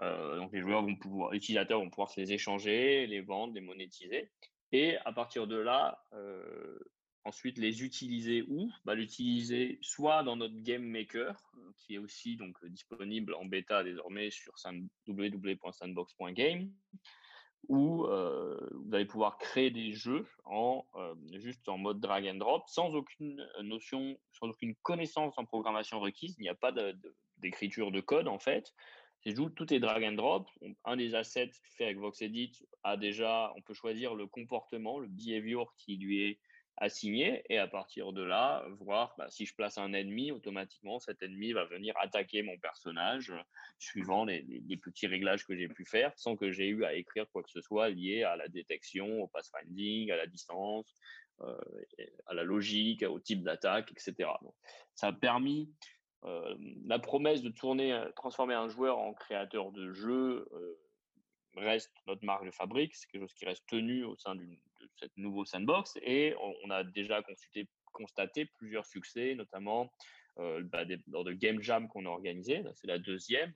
Euh, 0.00 0.36
donc 0.36 0.52
les 0.52 0.60
joueurs 0.60 0.82
vont 0.82 0.96
pouvoir, 0.96 1.32
utilisateurs 1.32 1.80
vont 1.80 1.90
pouvoir 1.90 2.10
se 2.10 2.20
les 2.20 2.32
échanger, 2.32 3.06
les 3.06 3.20
vendre, 3.20 3.54
les 3.54 3.60
monétiser. 3.60 4.30
Et 4.72 4.96
à 5.04 5.12
partir 5.12 5.46
de 5.46 5.56
là, 5.56 6.04
euh, 6.12 6.78
ensuite 7.24 7.58
les 7.58 7.82
utiliser 7.82 8.42
où? 8.48 8.70
Bah, 8.84 8.94
L'utiliser 8.94 9.78
soit 9.82 10.22
dans 10.22 10.36
notre 10.36 10.56
Game 10.62 10.84
Maker, 10.84 11.36
euh, 11.54 11.72
qui 11.78 11.94
est 11.94 11.98
aussi 11.98 12.36
donc 12.36 12.64
disponible 12.66 13.34
en 13.34 13.44
bêta 13.44 13.82
désormais 13.82 14.30
sur 14.30 14.54
www.sandbox.game, 15.06 16.72
où 17.68 18.06
vous 18.06 18.94
allez 18.94 19.04
pouvoir 19.04 19.38
créer 19.38 19.70
des 19.70 19.92
jeux 19.92 20.26
en 20.44 20.84
juste 21.32 21.68
en 21.68 21.78
mode 21.78 22.00
drag 22.00 22.26
and 22.26 22.36
drop, 22.36 22.64
sans 22.68 22.94
aucune 22.94 23.46
notion, 23.62 24.18
sans 24.32 24.48
aucune 24.48 24.74
connaissance 24.82 25.34
en 25.36 25.44
programmation 25.44 26.00
requise. 26.00 26.36
Il 26.38 26.42
n'y 26.42 26.48
a 26.48 26.54
pas 26.54 26.72
d'écriture 27.38 27.90
de, 27.90 28.00
code 28.00 28.28
en 28.28 28.38
fait. 28.38 28.72
Tout 29.56 29.74
est 29.74 29.80
drag 29.80 30.04
and 30.04 30.12
drop. 30.12 30.48
Un 30.84 30.96
des 30.96 31.14
assets 31.14 31.50
fait 31.76 31.84
avec 31.84 31.98
VoxEdit 31.98 32.66
a 32.84 32.96
déjà, 32.96 33.52
on 33.56 33.62
peut 33.62 33.74
choisir 33.74 34.14
le 34.14 34.26
comportement, 34.26 34.98
le 34.98 35.08
behavior 35.08 35.74
qui 35.76 35.96
lui 35.96 36.22
est 36.22 36.38
assigné 36.80 37.42
et 37.48 37.58
à 37.58 37.66
partir 37.66 38.12
de 38.12 38.22
là, 38.22 38.64
voir 38.80 39.14
bah, 39.18 39.26
si 39.30 39.46
je 39.46 39.54
place 39.54 39.78
un 39.78 39.92
ennemi, 39.92 40.30
automatiquement 40.30 40.98
cet 40.98 41.22
ennemi 41.22 41.52
va 41.52 41.64
venir 41.64 41.94
attaquer 41.98 42.42
mon 42.42 42.56
personnage 42.58 43.30
euh, 43.30 43.42
suivant 43.78 44.24
les, 44.24 44.42
petits 44.82 45.06
réglages 45.06 45.44
que 45.44 45.56
j'ai 45.56 45.68
pu 45.68 45.84
faire 45.84 46.12
sans 46.16 46.36
que 46.36 46.50
j'ai 46.52 46.68
eu 46.68 46.84
à 46.84 46.94
écrire 46.94 47.28
quoi 47.30 47.42
que 47.42 47.50
ce 47.50 47.60
soit 47.60 47.88
lié 47.88 48.22
à 48.22 48.36
la 48.36 48.48
détection, 48.48 49.22
au 49.22 49.26
pathfinding, 49.28 50.10
à 50.10 50.16
la 50.16 50.26
distance, 50.26 50.94
euh, 51.40 51.58
à 52.26 52.34
la 52.34 52.44
logique, 52.44 53.02
au 53.02 53.18
type 53.18 53.42
d'attaque, 53.42 53.90
etc. 53.92 54.30
ça 54.94 55.08
a 55.08 55.12
permis 55.12 55.70
euh, 56.24 56.56
la 56.86 56.98
promesse 56.98 57.42
de 57.42 57.50
tourner, 57.50 58.00
transformer 58.16 58.54
un 58.54 58.68
joueur 58.68 58.98
en 58.98 59.14
créateur 59.14 59.72
de 59.72 59.92
jeu 59.92 60.48
reste 61.56 61.92
notre 62.06 62.24
marque 62.24 62.44
de 62.44 62.50
fabrique, 62.50 62.94
c'est 62.94 63.10
quelque 63.10 63.22
chose 63.22 63.34
qui 63.34 63.44
reste 63.44 63.66
tenu 63.66 64.04
au 64.04 64.16
sein 64.16 64.34
d'une 64.34 64.56
cette 64.98 65.16
nouveau 65.16 65.44
sandbox 65.44 65.98
et 66.02 66.34
on, 66.64 66.70
a 66.70 66.84
déjà 66.84 67.22
constaté 67.92 68.46
plusieurs 68.46 68.86
succès, 68.86 69.34
notamment 69.34 69.92
euh, 70.38 70.62
bah, 70.64 70.84
lors 71.08 71.24
de 71.24 71.32
Game 71.32 71.62
Jam 71.62 71.88
qu'on 71.88 72.06
a 72.06 72.10
organisé. 72.10 72.62
C'est 72.74 72.86
la 72.86 72.98
deuxième. 72.98 73.52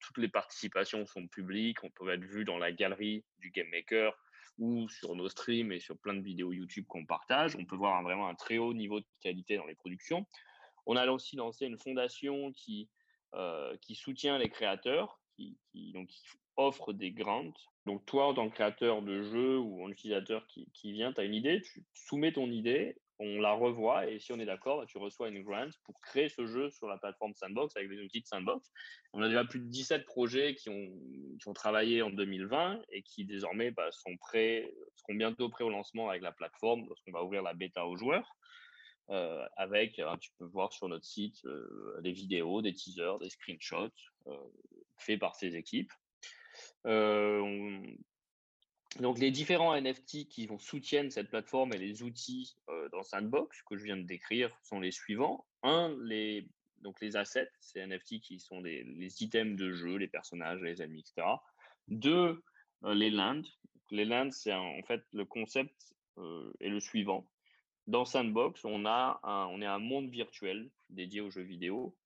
Toutes 0.00 0.18
les 0.18 0.28
participations 0.28 1.06
sont 1.06 1.26
publiques. 1.26 1.82
On 1.82 1.90
peut 1.90 2.08
être 2.12 2.24
vu 2.24 2.44
dans 2.44 2.58
la 2.58 2.72
galerie 2.72 3.24
du 3.38 3.50
Game 3.50 3.68
Maker 3.70 4.16
ou 4.58 4.88
sur 4.88 5.14
nos 5.14 5.28
streams 5.28 5.72
et 5.72 5.80
sur 5.80 5.98
plein 5.98 6.14
de 6.14 6.22
vidéos 6.22 6.52
YouTube 6.52 6.86
qu'on 6.88 7.04
partage. 7.04 7.56
On 7.56 7.64
peut 7.64 7.76
voir 7.76 8.02
vraiment 8.02 8.28
un 8.28 8.34
très 8.34 8.58
haut 8.58 8.74
niveau 8.74 9.00
de 9.00 9.06
qualité 9.20 9.56
dans 9.56 9.66
les 9.66 9.74
productions. 9.74 10.26
On 10.86 10.96
a 10.96 11.06
aussi 11.10 11.36
lancé 11.36 11.66
une 11.66 11.78
fondation 11.78 12.52
qui, 12.52 12.88
euh, 13.34 13.76
qui 13.82 13.94
soutient 13.94 14.38
les 14.38 14.48
créateurs, 14.48 15.20
offre 16.56 16.92
des 16.92 17.12
grants 17.12 17.52
donc, 17.86 18.04
toi, 18.04 18.26
en 18.26 18.34
tant 18.34 18.48
que 18.48 18.54
créateur 18.54 19.00
de 19.00 19.22
jeu 19.22 19.58
ou 19.58 19.84
en 19.84 19.88
utilisateur 19.88 20.44
qui, 20.48 20.92
vient, 20.92 21.12
tu 21.12 21.20
as 21.20 21.24
une 21.24 21.34
idée, 21.34 21.62
tu 21.62 21.84
soumets 21.94 22.32
ton 22.32 22.50
idée, 22.50 22.96
on 23.20 23.40
la 23.40 23.52
revoit 23.52 24.10
et 24.10 24.18
si 24.18 24.32
on 24.32 24.40
est 24.40 24.44
d'accord, 24.44 24.80
bah, 24.80 24.86
tu 24.86 24.98
reçois 24.98 25.28
une 25.28 25.42
grant 25.42 25.70
pour 25.84 26.00
créer 26.00 26.28
ce 26.28 26.46
jeu 26.46 26.68
sur 26.68 26.88
la 26.88 26.98
plateforme 26.98 27.32
Sandbox 27.34 27.76
avec 27.76 27.88
les 27.88 28.00
outils 28.02 28.20
de 28.20 28.26
Sandbox. 28.26 28.72
On 29.12 29.22
a 29.22 29.28
déjà 29.28 29.44
plus 29.44 29.60
de 29.60 29.66
17 29.66 30.04
projets 30.04 30.56
qui 30.56 30.68
ont, 30.68 31.52
travaillé 31.54 32.02
en 32.02 32.10
2020 32.10 32.82
et 32.90 33.02
qui 33.02 33.24
désormais 33.24 33.70
bah, 33.70 33.90
sont 33.92 34.16
prêts, 34.16 34.68
seront 34.96 35.14
bientôt 35.14 35.48
prêts 35.48 35.64
au 35.64 35.70
lancement 35.70 36.10
avec 36.10 36.22
la 36.22 36.32
plateforme 36.32 36.86
lorsqu'on 36.88 37.12
va 37.12 37.22
ouvrir 37.22 37.42
la 37.42 37.54
bêta 37.54 37.86
aux 37.86 37.96
joueurs. 37.96 38.36
Euh, 39.10 39.46
avec, 39.56 40.00
hein, 40.00 40.18
tu 40.20 40.32
peux 40.36 40.44
voir 40.44 40.72
sur 40.72 40.88
notre 40.88 41.04
site 41.04 41.44
euh, 41.44 42.00
des 42.00 42.10
vidéos, 42.10 42.60
des 42.62 42.74
teasers, 42.74 43.20
des 43.20 43.30
screenshots 43.30 43.92
euh, 44.26 44.36
faits 44.98 45.20
par 45.20 45.36
ces 45.36 45.54
équipes. 45.54 45.92
Donc, 49.00 49.18
les 49.18 49.30
différents 49.30 49.78
NFT 49.78 50.26
qui 50.28 50.46
vont 50.46 50.58
soutiennent 50.58 51.10
cette 51.10 51.28
plateforme 51.28 51.72
et 51.74 51.78
les 51.78 52.02
outils 52.02 52.56
dans 52.92 53.02
Sandbox 53.02 53.62
que 53.62 53.76
je 53.76 53.84
viens 53.84 53.96
de 53.96 54.06
décrire 54.06 54.56
sont 54.62 54.80
les 54.80 54.92
suivants. 54.92 55.46
Un, 55.62 55.94
les, 56.02 56.48
donc 56.80 57.00
les 57.00 57.16
assets, 57.16 57.50
ces 57.60 57.86
NFT 57.86 58.20
qui 58.20 58.38
sont 58.38 58.60
les 58.62 59.22
items 59.22 59.56
de 59.56 59.72
jeu, 59.72 59.96
les 59.96 60.08
personnages, 60.08 60.60
les 60.62 60.80
ennemis, 60.80 61.00
etc. 61.00 61.26
Deux, 61.88 62.42
les 62.84 63.10
lands. 63.10 63.42
Les 63.90 64.04
lands, 64.04 64.30
c'est 64.30 64.52
en 64.52 64.82
fait 64.82 65.02
le 65.12 65.24
concept 65.24 65.94
est 66.60 66.68
le 66.68 66.80
suivant. 66.80 67.26
Dans 67.86 68.04
Sandbox, 68.04 68.64
on, 68.64 68.84
a 68.86 69.20
on 69.50 69.62
est 69.62 69.66
un 69.66 69.78
monde 69.78 70.10
virtuel 70.10 70.70
dédié 70.90 71.20
aux 71.20 71.30
jeux 71.30 71.42
vidéo 71.42 71.96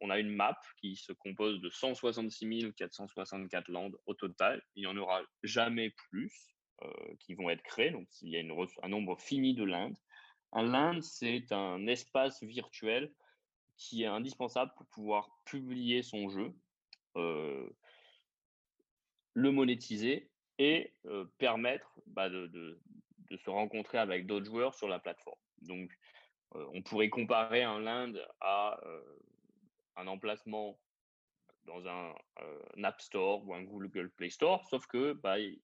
on 0.00 0.10
a 0.10 0.18
une 0.18 0.30
map 0.30 0.58
qui 0.80 0.96
se 0.96 1.12
compose 1.12 1.60
de 1.60 1.70
166 1.70 2.72
464 2.76 3.68
landes 3.68 3.96
au 4.06 4.14
total. 4.14 4.62
Il 4.74 4.80
n'y 4.80 4.86
en 4.86 4.96
aura 4.96 5.22
jamais 5.42 5.90
plus 5.90 6.52
qui 7.20 7.34
vont 7.34 7.50
être 7.50 7.62
créés. 7.62 7.90
Donc, 7.90 8.08
il 8.22 8.30
y 8.30 8.36
a 8.36 8.40
un 8.40 8.88
nombre 8.88 9.20
fini 9.20 9.54
de 9.54 9.64
landes. 9.64 9.96
Un 10.52 10.64
land, 10.64 11.00
c'est 11.00 11.50
un 11.52 11.86
espace 11.86 12.42
virtuel 12.42 13.12
qui 13.76 14.02
est 14.02 14.06
indispensable 14.06 14.72
pour 14.76 14.86
pouvoir 14.86 15.30
publier 15.44 16.02
son 16.02 16.28
jeu, 16.28 16.52
le 17.14 17.72
monétiser 19.50 20.30
et 20.58 20.92
permettre 21.38 22.00
bah, 22.06 22.28
de, 22.28 22.46
de, 22.48 22.80
se 23.36 23.48
rencontrer 23.48 23.96
avec 23.96 24.26
d'autres 24.26 24.44
joueurs 24.44 24.74
sur 24.74 24.88
la 24.88 24.98
plateforme. 24.98 25.38
Donc, 25.62 25.90
on 26.50 26.82
pourrait 26.82 27.08
comparer 27.08 27.62
un 27.62 27.80
land 27.80 28.12
à 28.40 28.78
un 29.96 30.06
emplacement 30.06 30.78
dans 31.64 31.86
un, 31.86 32.14
App 32.82 33.00
Store 33.00 33.46
ou 33.46 33.54
un 33.54 33.62
Google 33.62 34.10
Play 34.10 34.30
Store, 34.30 34.66
sauf 34.68 34.86
que 34.86 35.12
bah, 35.12 35.38
il 35.38 35.60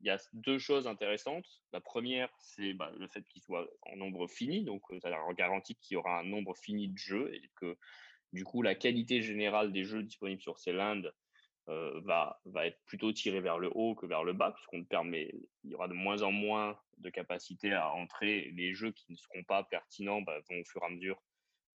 y 0.00 0.10
a 0.10 0.18
deux 0.32 0.58
choses 0.58 0.86
intéressantes. 0.86 1.46
La 1.72 1.80
première, 1.80 2.28
c'est 2.38 2.72
bah, 2.74 2.92
le 2.96 3.08
fait 3.08 3.22
qu'il 3.24 3.42
soit 3.42 3.68
en 3.82 3.96
nombre 3.96 4.28
fini, 4.28 4.62
donc 4.62 4.82
ça 5.02 5.10
garantit 5.36 5.74
qu'il 5.76 5.94
y 5.94 5.96
aura 5.96 6.20
un 6.20 6.24
nombre 6.24 6.54
fini 6.56 6.88
de 6.88 6.96
jeux 6.96 7.34
et 7.34 7.50
que 7.56 7.76
du 8.32 8.44
coup 8.44 8.62
la 8.62 8.74
qualité 8.74 9.22
générale 9.22 9.72
des 9.72 9.84
jeux 9.84 10.02
disponibles 10.02 10.42
sur 10.42 10.58
ces 10.58 10.72
landes 10.72 11.12
va, 11.66 12.40
va 12.44 12.66
être 12.66 12.78
plutôt 12.84 13.12
tirée 13.12 13.40
vers 13.40 13.58
le 13.58 13.70
haut 13.74 13.94
que 13.94 14.06
vers 14.06 14.22
le 14.22 14.34
bas, 14.34 14.52
puisqu'on 14.52 14.84
permet, 14.84 15.34
il 15.64 15.70
y 15.70 15.74
aura 15.74 15.88
de 15.88 15.94
moins 15.94 16.22
en 16.22 16.30
moins 16.30 16.78
de 16.98 17.10
capacité 17.10 17.72
à 17.72 17.90
entrer. 17.92 18.52
Les 18.54 18.74
jeux 18.74 18.92
qui 18.92 19.10
ne 19.10 19.16
seront 19.16 19.42
pas 19.44 19.64
pertinents 19.64 20.22
bah, 20.22 20.38
vont 20.48 20.60
au 20.60 20.64
fur 20.64 20.82
et 20.82 20.86
à 20.86 20.90
mesure 20.90 21.20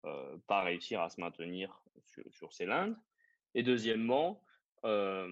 euh, 0.04 0.36
pas 0.46 0.62
réussir 0.62 1.00
à 1.00 1.10
se 1.10 1.20
maintenir 1.20 1.82
sur, 2.30 2.52
ces 2.52 2.64
landes. 2.66 2.96
Et 3.54 3.62
deuxièmement, 3.62 4.42
la 4.82 5.24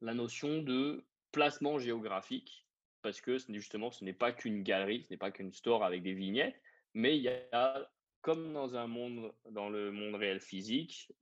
notion 0.00 0.62
de 0.62 1.04
placement 1.32 1.78
géographique, 1.78 2.66
parce 3.02 3.20
que 3.20 3.38
justement, 3.48 3.90
ce 3.90 4.04
n'est 4.04 4.12
pas 4.12 4.32
qu'une 4.32 4.62
galerie, 4.62 5.04
ce 5.06 5.12
n'est 5.12 5.18
pas 5.18 5.30
qu'une 5.30 5.52
store 5.52 5.84
avec 5.84 6.02
des 6.02 6.14
vignettes, 6.14 6.60
mais 6.94 7.16
il 7.16 7.22
y 7.22 7.28
a, 7.28 7.90
comme 8.20 8.52
dans 8.52 8.76
un 8.76 8.86
monde, 8.86 9.32
dans 9.50 9.68
le 9.68 9.92
monde 9.92 10.16
réel 10.16 10.40
physique, 10.40 11.12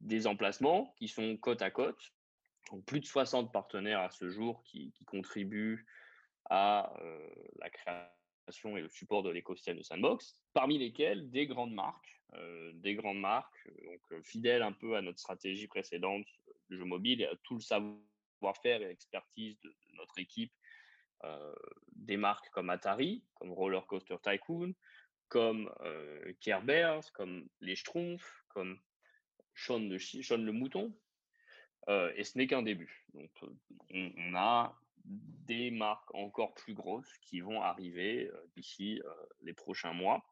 des 0.00 0.26
emplacements 0.26 0.94
qui 0.98 1.08
sont 1.08 1.36
côte 1.36 1.62
à 1.62 1.70
côte. 1.70 2.12
Donc, 2.70 2.84
plus 2.84 3.00
de 3.00 3.06
60 3.06 3.52
partenaires 3.52 4.00
à 4.00 4.10
ce 4.10 4.28
jour 4.28 4.62
qui, 4.64 4.94
contribuent 5.06 5.86
à 6.48 6.92
la 7.58 7.70
création 7.70 8.19
et 8.76 8.80
le 8.80 8.88
support 8.88 9.22
de 9.22 9.30
l'écosystème 9.30 9.78
de 9.78 9.82
Sandbox, 9.82 10.36
parmi 10.52 10.78
lesquels 10.78 11.30
des 11.30 11.46
grandes 11.46 11.72
marques, 11.72 12.20
euh, 12.34 12.72
des 12.74 12.94
grandes 12.94 13.20
marques, 13.20 13.66
euh, 13.66 13.86
donc 13.86 14.00
euh, 14.12 14.22
fidèles 14.22 14.62
un 14.62 14.72
peu 14.72 14.96
à 14.96 15.02
notre 15.02 15.18
stratégie 15.18 15.66
précédente 15.66 16.26
du 16.68 16.76
jeu 16.76 16.84
mobile 16.84 17.22
et 17.22 17.26
à 17.26 17.34
tout 17.42 17.54
le 17.54 17.60
savoir-faire 17.60 18.82
et 18.82 18.88
l'expertise 18.88 19.58
de, 19.60 19.74
notre 19.94 20.18
équipe, 20.18 20.52
des 21.92 22.16
marques 22.16 22.48
comme 22.50 22.70
Atari, 22.70 23.22
comme 23.34 23.52
Roller 23.52 23.86
Coaster 23.86 24.16
Tycoon, 24.22 24.72
comme 25.28 25.70
Bears, 26.64 27.12
comme 27.12 27.46
les 27.60 27.76
Schtroumpfs, 27.76 28.46
comme 28.48 28.80
Sean 29.54 29.80
le, 29.80 29.98
Sean 29.98 30.38
le 30.38 30.52
Mouton. 30.52 30.96
et 31.88 32.24
ce 32.24 32.38
n'est 32.38 32.46
qu'un 32.46 32.62
début. 32.62 33.04
Donc, 33.12 33.30
on, 33.90 34.34
a 34.34 34.79
des 35.04 35.70
marques 35.70 36.14
encore 36.14 36.54
plus 36.54 36.74
grosses 36.74 37.12
qui 37.22 37.40
vont 37.40 37.60
arriver 37.60 38.30
d'ici 38.56 39.00
les 39.42 39.54
prochains 39.54 39.92
mois, 39.92 40.24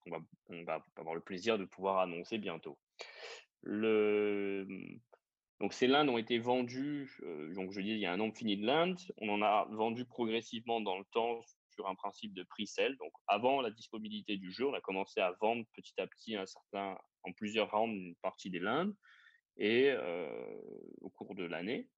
qu'on 0.00 0.10
va, 0.10 0.18
on 0.48 0.64
va 0.64 0.84
avoir 0.96 1.14
le 1.14 1.20
plaisir 1.20 1.58
de 1.58 1.64
pouvoir 1.64 1.98
annoncer 1.98 2.38
bientôt. 2.38 2.78
Le... 3.62 4.66
Donc 5.60 5.72
ces 5.72 5.88
lindes 5.88 6.08
ont 6.08 6.18
été 6.18 6.38
vendues, 6.38 7.10
donc 7.54 7.72
je 7.72 7.80
dis 7.80 7.90
il 7.90 7.98
y 7.98 8.06
a 8.06 8.12
un 8.12 8.16
nombre 8.16 8.36
fini 8.36 8.56
de 8.56 8.64
lindes, 8.64 9.00
on 9.16 9.28
en 9.28 9.42
a 9.42 9.66
vendu 9.70 10.04
progressivement 10.04 10.80
dans 10.80 10.96
le 10.98 11.04
temps 11.12 11.40
sur 11.70 11.88
un 11.88 11.96
principe 11.96 12.32
de 12.32 12.44
pre-sale. 12.44 12.96
Donc 12.98 13.12
avant 13.26 13.60
la 13.60 13.70
disponibilité 13.70 14.36
du 14.36 14.52
jeu, 14.52 14.68
on 14.68 14.74
a 14.74 14.80
commencé 14.80 15.20
à 15.20 15.32
vendre 15.40 15.64
petit 15.74 16.00
à 16.00 16.06
petit 16.06 16.36
un 16.36 16.46
certain, 16.46 16.96
en 17.24 17.32
plusieurs 17.32 17.70
rounds 17.72 17.92
une 17.92 18.14
partie 18.22 18.50
des 18.50 18.60
lindes 18.60 18.94
et 19.56 19.92
au 21.00 21.10
cours 21.10 21.34
de 21.34 21.44
l'année. 21.44 21.88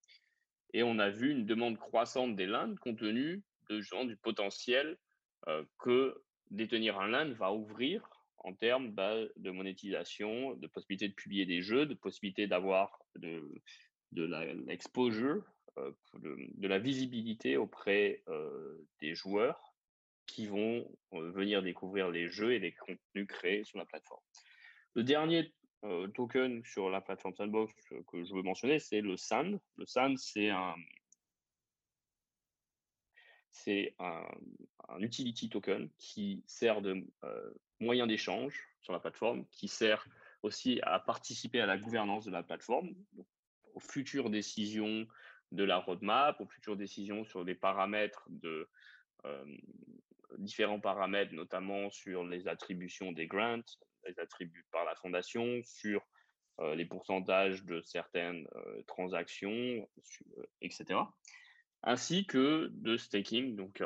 Et 0.73 0.83
on 0.83 0.99
a 0.99 1.11
vu 1.11 1.31
une 1.31 1.47
demande 1.47 1.79
croissante 1.79 2.37
des 2.37 2.47
lindes 2.47 2.79
compte 2.79 2.99
tenu 2.99 3.43
de, 3.69 4.07
du 4.07 4.17
potentiel 4.17 4.97
que 5.79 6.23
détenir 6.51 6.99
un 6.99 7.09
land 7.09 7.33
va 7.33 7.53
ouvrir 7.53 8.09
en 8.39 8.55
termes 8.55 8.91
bah, 8.91 9.17
de 9.37 9.51
monétisation, 9.51 10.55
de 10.55 10.67
possibilité 10.67 11.09
de 11.09 11.15
publier 11.15 11.47
des 11.47 11.63
jeux, 11.63 11.87
de 11.87 11.95
possibilité 11.95 12.47
d'avoir 12.47 12.99
de, 13.17 13.43
l'exposure, 14.67 15.45
de, 15.77 16.37
de, 16.55 16.69
la 16.69 16.79
visibilité 16.79 17.57
auprès 17.57 18.23
des 19.01 19.15
joueurs 19.15 19.75
qui 20.27 20.47
vont 20.47 20.87
venir 21.13 21.63
découvrir 21.63 22.11
les 22.11 22.29
jeux 22.29 22.53
et 22.53 22.59
les 22.59 22.73
contenus 22.73 23.27
créés 23.27 23.65
sur 23.65 23.79
la 23.79 23.85
plateforme. 23.85 24.23
Le 24.95 25.03
dernier 25.03 25.53
token 26.15 26.65
sur 26.65 26.91
la 26.91 27.01
plateforme 27.01 27.35
Sandbox 27.35 27.73
que 28.09 28.25
je 28.25 28.35
veux 28.35 28.43
mentionner, 28.43 28.79
c'est 28.79 29.01
le 29.01 29.17
SAND. 29.17 29.59
Le 29.77 29.87
SAND, 29.87 30.19
c'est 30.19 30.51
un, 30.51 30.75
utility 34.99 35.49
token 35.49 35.89
qui 35.99 36.43
sert 36.47 36.83
de 36.83 37.07
moyen 37.79 38.07
d'échange 38.07 38.69
sur 38.81 38.93
la 38.93 39.01
plateforme, 39.01 39.47
qui 39.51 39.69
sert 39.69 40.07
aussi 40.43 40.81
à 40.83 40.99
participer 40.99 41.61
à 41.61 41.67
la 41.67 41.79
gouvernance 41.79 42.25
de 42.25 42.31
la 42.31 42.43
plateforme, 42.43 42.95
aux 43.75 43.81
futures 43.81 44.31
décisions 44.31 45.07
de 45.53 45.65
la 45.65 45.79
roadmap, 45.79 46.41
aux 46.41 46.47
futures 46.47 46.77
décisions 46.77 47.25
sur 47.25 47.45
des 47.45 47.55
paramètres 47.55 48.27
de 48.29 48.69
différents 50.39 50.81
paramètres, 50.81 51.35
notamment 51.35 51.91
sur 51.91 52.25
les 52.25 52.49
attributions 52.49 53.13
des 53.13 53.27
grants, 53.27 53.63
les 54.07 54.19
attributs 54.19 54.67
par 54.71 54.85
la 54.85 54.95
fondation, 54.97 55.61
sur 55.65 56.03
les 56.75 56.85
pourcentages 56.85 57.65
de 57.65 57.81
certaines 57.81 58.47
transactions, 58.87 59.89
etc 60.61 61.01
ainsi 61.83 62.27
que 62.27 62.69
de 62.73 62.97
staking. 62.97 63.57
Donc, 63.57 63.83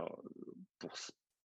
pour, 0.78 0.94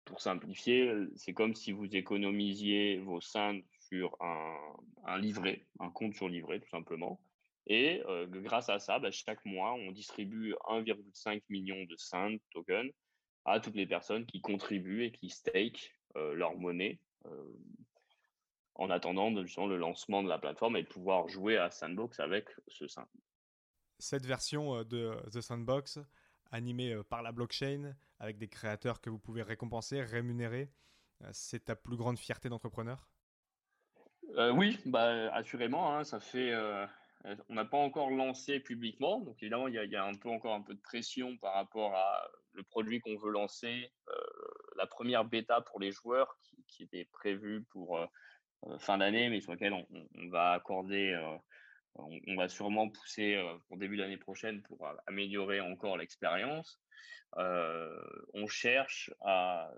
pour 0.05 0.21
simplifier, 0.21 0.93
c'est 1.15 1.33
comme 1.33 1.55
si 1.55 1.71
vous 1.71 1.95
économisiez 1.95 2.97
vos 2.99 3.21
SAND 3.21 3.61
sur 3.79 4.17
un, 4.19 5.19
livret, 5.19 5.65
un 5.79 5.89
compte 5.89 6.15
sur 6.15 6.27
livret, 6.27 6.59
tout 6.59 6.69
simplement. 6.69 7.19
Et 7.67 8.01
grâce 8.29 8.69
à 8.69 8.79
ça, 8.79 8.99
bah, 8.99 9.11
chaque 9.11 9.43
mois, 9.45 9.73
on 9.73 9.91
distribue 9.91 10.53
1,5 10.67 11.41
million 11.49 11.83
de 11.85 11.95
SAND 11.97 12.37
tokens 12.51 12.91
à 13.45 13.59
toutes 13.59 13.75
les 13.75 13.87
personnes 13.87 14.25
qui 14.25 14.41
contribuent 14.41 15.05
et 15.05 15.11
qui 15.11 15.29
stake 15.29 15.95
leur 16.15 16.55
monnaie 16.57 16.99
en 18.75 18.89
attendant 18.89 19.29
le 19.29 19.77
lancement 19.77 20.23
de 20.23 20.29
la 20.29 20.37
plateforme 20.37 20.77
et 20.77 20.83
de 20.83 20.87
pouvoir 20.87 21.27
jouer 21.27 21.57
à 21.57 21.71
Sandbox 21.71 22.19
avec 22.19 22.49
ce 22.67 22.87
SAND. 22.87 23.07
Cette 23.99 24.25
version 24.25 24.83
de 24.83 25.15
The 25.31 25.41
Sandbox, 25.41 25.99
animé 26.51 26.93
euh, 26.93 27.03
par 27.03 27.21
la 27.21 27.31
blockchain, 27.31 27.95
avec 28.19 28.37
des 28.37 28.47
créateurs 28.47 29.01
que 29.01 29.09
vous 29.09 29.19
pouvez 29.19 29.41
récompenser, 29.41 30.01
rémunérer. 30.01 30.71
Euh, 31.21 31.29
c'est 31.31 31.65
ta 31.65 31.75
plus 31.75 31.97
grande 31.97 32.17
fierté 32.17 32.49
d'entrepreneur? 32.49 33.07
Euh, 34.37 34.51
Oui, 34.51 34.79
bah, 34.85 35.33
assurément. 35.33 35.95
Hein, 35.95 36.03
ça 36.03 36.19
fait, 36.19 36.53
on 37.49 37.53
n'a 37.53 37.65
pas 37.65 37.77
encore 37.77 38.09
lancé 38.09 38.59
publiquement, 38.59 39.19
donc 39.21 39.41
évidemment, 39.41 39.67
il 39.67 39.75
y, 39.75 39.95
a, 39.95 40.05
un 40.05 40.15
peu 40.15 40.29
encore 40.29 40.53
un 40.53 40.61
peu 40.61 40.73
de 40.73 40.81
pression 40.81 41.37
par 41.37 41.53
rapport 41.53 41.95
à 41.95 42.27
le 42.53 42.63
produit 42.63 42.99
qu'on 43.01 43.17
veut 43.17 43.31
lancer. 43.31 43.91
la 44.77 44.87
première 44.87 45.25
bêta 45.25 45.61
pour 45.61 45.79
les 45.79 45.91
joueurs 45.91 46.37
qui, 46.67 46.83
était 46.83 47.05
prévue 47.05 47.63
pour 47.69 47.99
fin 48.79 48.97
d'année, 48.97 49.29
mais 49.29 49.41
sur 49.41 49.51
laquelle 49.51 49.73
on, 49.73 49.85
va 50.29 50.51
accorder 50.51 51.17
on, 51.95 52.35
va 52.35 52.49
sûrement 52.49 52.89
pousser 52.89 53.41
pour 53.67 53.77
début 53.77 53.97
d'année 53.97 54.17
prochaine 54.17 54.61
pour 54.63 54.87
améliorer 55.07 55.61
encore 55.61 55.97
l'expérience. 55.97 56.79
on 57.35 58.47
cherche 58.47 59.11
à. 59.21 59.71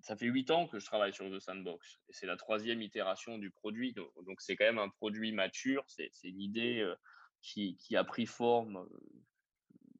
Ça 0.00 0.16
fait 0.16 0.26
huit 0.26 0.50
ans 0.50 0.66
que 0.68 0.78
je 0.78 0.84
travaille 0.84 1.14
sur 1.14 1.30
The 1.30 1.40
Sandbox 1.40 1.98
et 2.10 2.12
c'est 2.12 2.26
la 2.26 2.36
troisième 2.36 2.82
itération 2.82 3.38
du 3.38 3.50
produit. 3.50 3.94
Donc, 3.94 4.38
c'est 4.38 4.54
quand 4.54 4.66
même 4.66 4.78
un 4.78 4.90
produit 4.90 5.32
mature. 5.32 5.82
C'est 5.86 6.10
une 6.24 6.42
idée 6.42 6.86
qui, 7.40 7.96
a 7.96 8.04
pris 8.04 8.26
forme 8.26 8.86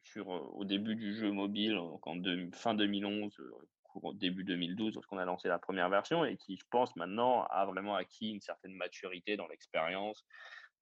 sur, 0.03 0.29
au 0.29 0.65
début 0.65 0.95
du 0.95 1.15
jeu 1.15 1.31
mobile, 1.31 1.77
en 1.77 1.99
fin 2.53 2.75
2011, 2.75 3.41
au 3.41 3.84
début 4.15 4.45
2012, 4.45 4.95
lorsqu'on 4.95 5.19
a 5.19 5.25
lancé 5.25 5.49
la 5.49 5.59
première 5.59 5.89
version 5.89 6.25
et 6.25 6.37
qui, 6.37 6.57
je 6.57 6.65
pense, 6.71 6.95
maintenant 6.97 7.45
a 7.45 7.65
vraiment 7.67 7.95
acquis 7.95 8.31
une 8.31 8.41
certaine 8.41 8.75
maturité 8.75 9.37
dans 9.37 9.47
l'expérience 9.49 10.25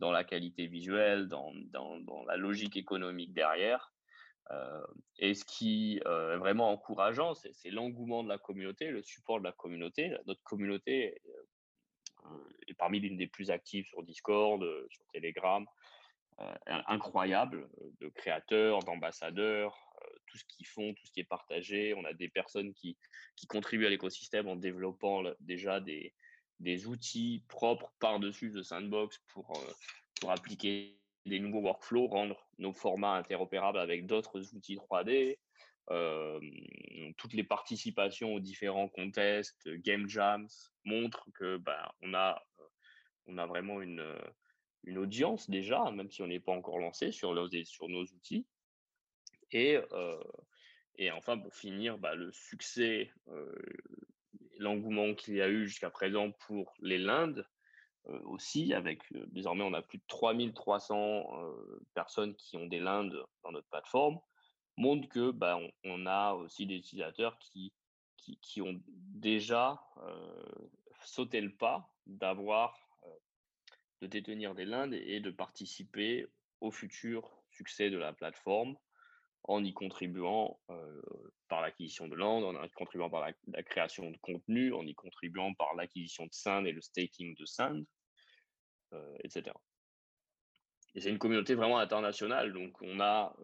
dans 0.02 0.10
la 0.10 0.24
qualité 0.24 0.66
visuelle, 0.66 1.28
dans, 1.28 1.52
dans, 1.70 2.24
la 2.26 2.36
logique 2.36 2.76
économique 2.76 3.32
derrière. 3.32 3.92
Euh, 4.50 4.84
et 5.18 5.34
ce 5.34 5.44
qui 5.44 6.00
euh, 6.06 6.34
est 6.34 6.38
vraiment 6.38 6.70
encourageant, 6.70 7.34
c'est 7.34 7.70
l'engouement 7.70 8.24
de 8.24 8.28
la 8.28 8.36
communauté, 8.36 8.90
le 8.90 9.02
support 9.02 9.38
de 9.38 9.44
la 9.44 9.52
communauté. 9.52 10.16
Notre 10.26 10.42
communauté 10.42 11.20
euh, 12.26 12.36
est 12.66 12.74
parmi 12.74 12.98
l'une 12.98 13.16
des 13.16 13.28
plus 13.28 13.50
actives 13.50 13.86
sur 13.86 14.02
Discord, 14.02 14.60
sur 14.90 15.04
Telegram, 15.12 15.64
incroyable, 16.66 17.68
de 18.00 18.08
créateurs, 18.08 18.80
d'ambassadeurs, 18.80 19.78
tout 20.32 20.38
ce 20.38 20.44
qu'ils 20.44 20.66
font, 20.66 20.94
tout 20.94 21.06
ce 21.06 21.12
qui 21.12 21.20
est 21.20 21.24
partagé. 21.24 21.94
On 21.94 22.04
a 22.04 22.14
des 22.14 22.28
personnes 22.28 22.72
qui, 22.72 22.96
qui 23.36 23.46
contribuent 23.46 23.86
à 23.86 23.90
l'écosystème 23.90 24.48
en 24.48 24.56
développant 24.56 25.22
déjà 25.40 25.80
des, 25.80 26.14
des 26.58 26.86
outils 26.86 27.44
propres 27.48 27.92
par-dessus 28.00 28.50
de 28.50 28.62
Sandbox 28.62 29.18
pour, 29.28 29.50
euh, 29.56 29.72
pour 30.20 30.30
appliquer 30.30 30.98
des 31.26 31.38
nouveaux 31.38 31.60
workflows, 31.60 32.06
rendre 32.06 32.48
nos 32.58 32.72
formats 32.72 33.16
interopérables 33.16 33.78
avec 33.78 34.06
d'autres 34.06 34.54
outils 34.54 34.76
3D, 34.76 35.38
euh, 35.90 36.40
toutes 37.18 37.34
les 37.34 37.44
participations 37.44 38.34
aux 38.34 38.40
différents 38.40 38.88
contests, 38.88 39.68
game 39.68 40.08
jams 40.08 40.48
montrent 40.84 41.28
que 41.34 41.58
ben, 41.58 41.88
on, 42.00 42.14
a, 42.14 42.42
on 43.26 43.36
a 43.36 43.46
vraiment 43.46 43.82
une, 43.82 44.04
une 44.84 44.98
audience 44.98 45.50
déjà, 45.50 45.90
même 45.90 46.10
si 46.10 46.22
on 46.22 46.26
n'est 46.26 46.40
pas 46.40 46.52
encore 46.52 46.78
lancé 46.78 47.12
sur, 47.12 47.34
sur 47.64 47.88
nos 47.88 48.04
outils. 48.04 48.46
Et, 49.52 49.78
et 50.96 51.10
enfin, 51.10 51.38
pour 51.38 51.54
finir, 51.54 51.98
bah, 51.98 52.14
le 52.14 52.32
succès 52.32 53.10
l'engouement 54.58 55.14
qu'il 55.14 55.34
y 55.34 55.42
a 55.42 55.48
eu 55.48 55.66
jusqu'à 55.66 55.90
présent 55.90 56.30
pour 56.30 56.72
les 56.80 56.98
Lindes 56.98 57.46
aussi, 58.24 58.74
avec 58.74 59.02
désormais 59.28 59.62
on 59.62 59.74
a 59.74 59.82
plus 59.82 59.98
de 59.98 60.04
3300 60.08 60.96
euh, 60.96 61.80
personnes 61.94 62.34
qui 62.34 62.56
ont 62.56 62.66
des 62.66 62.80
Lindes 62.80 63.24
dans 63.42 63.52
notre 63.52 63.68
plateforme, 63.68 64.18
montre 64.76 65.08
que 65.08 65.30
bah, 65.30 65.58
on, 65.84 66.06
a 66.06 66.32
aussi 66.32 66.66
des 66.66 66.76
utilisateurs 66.76 67.38
qui, 67.38 67.72
qui, 68.16 68.60
ont 68.60 68.80
déjà 68.86 69.80
sauté 71.04 71.40
le 71.40 71.54
pas 71.54 71.92
d'avoir, 72.06 72.76
de 74.00 74.06
détenir 74.06 74.54
des 74.54 74.64
Lindes 74.64 74.94
et 74.94 75.20
de 75.20 75.30
participer 75.30 76.26
au 76.60 76.70
futur 76.70 77.30
succès 77.50 77.90
de 77.90 77.98
la 77.98 78.12
plateforme 78.12 78.76
en 79.44 79.64
y 79.64 79.72
contribuant 79.72 80.58
par 81.48 81.60
l'acquisition 81.60 82.08
de 82.08 82.14
land, 82.14 82.42
en 82.44 82.62
y 82.62 82.70
contribuant 82.70 83.10
par 83.10 83.20
la, 83.20 83.62
création 83.62 84.10
de 84.10 84.16
contenu, 84.18 84.72
en 84.72 84.86
y 84.86 84.94
contribuant 84.94 85.52
par 85.54 85.74
l'acquisition 85.74 86.26
de 86.26 86.32
sand 86.32 86.66
et 86.66 86.72
le 86.72 86.80
staking 86.80 87.34
de 87.34 87.44
sand, 87.44 87.84
etc. 89.24 89.54
Et 90.94 91.00
c'est 91.00 91.10
une 91.10 91.18
communauté 91.18 91.54
vraiment 91.54 91.78
internationale. 91.78 92.52
Donc, 92.52 92.80
on 92.82 93.00
a 93.00 93.34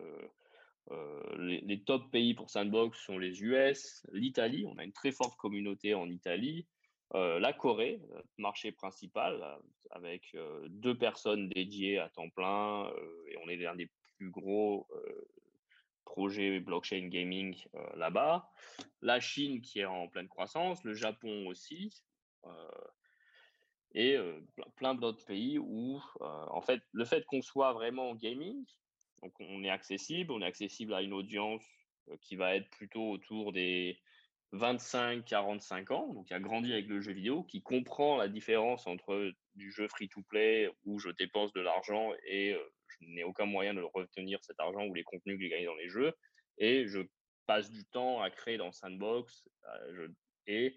les, 1.37 1.61
les, 1.63 1.83
top 1.83 2.11
pays 2.11 2.35
pour 2.35 2.49
Sandbox 2.49 2.99
sont 2.99 3.19
les 3.19 3.43
US, 3.43 4.07
l'Italie. 4.13 4.65
On 4.67 4.79
a 4.79 4.85
une 4.85 4.93
très 4.93 5.13
forte 5.13 5.37
communauté 5.37 5.95
en 5.95 6.09
Italie. 6.09 6.67
la 7.13 7.53
Corée, 7.53 8.01
marché 8.39 8.73
principal, 8.73 9.59
avec 9.91 10.37
deux 10.69 10.97
personnes 10.97 11.49
dédiées 11.49 11.99
à 11.99 12.09
temps 12.09 12.31
plein. 12.31 12.91
et 13.27 13.37
on 13.45 13.49
est 13.49 13.57
l'un 13.57 13.75
des 13.75 13.91
plus 14.17 14.31
gros 14.31 14.87
projet 16.09 16.59
blockchain 16.59 17.09
gaming 17.09 17.55
euh, 17.75 17.87
là-bas, 17.97 18.51
la 19.03 19.21
Chine 19.21 19.61
qui 19.61 19.81
est 19.81 19.85
en 19.85 20.09
pleine 20.09 20.27
croissance, 20.27 20.83
le 20.83 20.95
Japon 20.95 21.47
aussi, 21.47 21.93
euh, 22.47 22.51
et 23.93 24.17
euh, 24.17 24.41
plein 24.77 24.95
d'autres 24.95 25.25
pays 25.27 25.59
où, 25.59 26.01
en 26.21 26.61
fait, 26.63 26.81
le 26.93 27.05
fait 27.05 27.25
qu'on 27.27 27.43
soit 27.43 27.73
vraiment 27.75 28.15
gaming, 28.15 28.65
donc 29.23 29.35
on 29.39 29.63
est 29.63 29.71
accessible, 29.71 30.33
on 30.33 30.41
est 30.41 30.47
accessible 30.47 30.95
à 30.95 31.03
une 31.03 31.13
audience 31.13 31.65
qui 32.23 32.37
va 32.37 32.57
être 32.57 32.71
plutôt 32.71 33.11
autour 33.11 33.53
des 33.53 33.99
25-45 34.55 35.93
ans, 35.93 36.13
donc 36.15 36.29
qui 36.29 36.35
a 36.35 36.41
grandi 36.41 36.73
avec 36.73 36.87
le 36.87 37.01
jeu 37.01 37.13
vidéo, 37.13 37.43
qui 37.43 37.61
comprend 37.61 38.17
la 38.17 38.29
différence 38.29 38.87
entre 38.87 39.33
du 39.57 39.71
jeu 39.73 39.89
free-to-play 39.89 40.71
où 40.85 40.99
je 40.99 41.11
dépense 41.11 41.53
de 41.53 41.61
l'argent 41.61 42.13
et 42.27 42.57
je 43.01 43.07
n'ai 43.07 43.25
aucun 43.25 43.47
moyen 43.47 43.75
de 43.75 43.83
retenir 43.83 44.43
cet 44.43 44.59
argent 44.61 44.87
ou 44.87 44.95
les 44.95 45.05
contenus 45.05 45.37
que 45.37 45.43
j'ai 45.43 45.49
gagnés 45.49 45.67
dans 45.67 45.75
les 45.75 45.89
jeux. 45.89 46.13
Et 46.59 46.87
je 46.87 47.01
passe 47.47 47.71
du 47.71 47.85
temps 47.87 48.21
à 48.21 48.31
créer 48.31 48.57
dans 48.57 48.73
Sandbox 48.73 49.49
et 50.47 50.77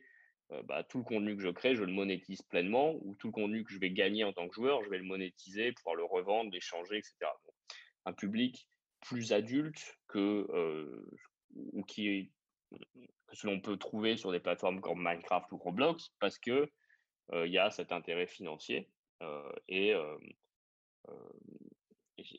bah, 0.65 0.83
tout 0.83 0.99
le 0.99 1.03
contenu 1.03 1.35
que 1.35 1.41
je 1.41 1.49
crée, 1.49 1.75
je 1.75 1.83
le 1.83 1.93
monétise 1.93 2.41
pleinement 2.41 2.95
ou 3.01 3.15
tout 3.15 3.27
le 3.27 3.31
contenu 3.31 3.63
que 3.63 3.73
je 3.73 3.79
vais 3.79 3.91
gagner 3.91 4.23
en 4.23 4.33
tant 4.33 4.47
que 4.47 4.55
joueur, 4.55 4.83
je 4.83 4.89
vais 4.89 4.97
le 4.97 5.05
monétiser, 5.05 5.71
pouvoir 5.71 5.95
le 5.95 6.03
revendre, 6.03 6.51
l'échanger, 6.51 6.97
etc. 6.97 7.15
un 8.05 8.13
public 8.13 8.67
plus 8.99 9.31
adulte 9.31 9.97
que, 10.07 10.45
ou 11.55 11.83
qui, 11.83 12.31
que 13.27 13.35
ce 13.35 13.47
l'on 13.47 13.61
peut 13.61 13.77
trouver 13.77 14.17
sur 14.17 14.31
des 14.31 14.39
plateformes 14.39 14.81
comme 14.81 15.01
Minecraft 15.01 15.51
ou 15.51 15.57
Roblox 15.57 16.09
parce 16.19 16.37
que 16.37 16.69
il 17.33 17.51
y 17.51 17.57
a 17.57 17.71
cet 17.71 17.93
intérêt 17.93 18.27
financier 18.27 18.89
et, 19.69 19.93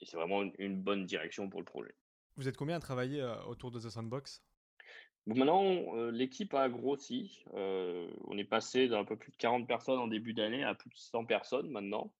c'est 0.02 0.16
vraiment 0.16 0.42
une, 0.58 0.76
bonne 0.76 1.04
direction 1.04 1.48
pour 1.48 1.60
le 1.60 1.64
projet. 1.64 1.94
Vous 2.36 2.48
êtes 2.48 2.56
combien 2.56 2.76
à 2.76 2.80
travailler 2.80 3.22
autour 3.46 3.70
de 3.70 3.78
The 3.78 3.90
Sandbox? 3.90 4.42
Maintenant, 5.26 5.94
l'équipe 6.10 6.52
a 6.54 6.68
grossi. 6.68 7.44
on 7.52 8.38
est 8.38 8.44
passé 8.44 8.88
d'un 8.88 9.04
peu 9.04 9.16
plus 9.16 9.30
de 9.30 9.36
40 9.36 9.68
personnes 9.68 9.98
en 9.98 10.08
début 10.08 10.32
d'année 10.32 10.64
à 10.64 10.74
plus 10.74 10.90
de 10.90 10.96
100 10.96 11.26
personnes 11.26 11.70
maintenant. 11.70 12.12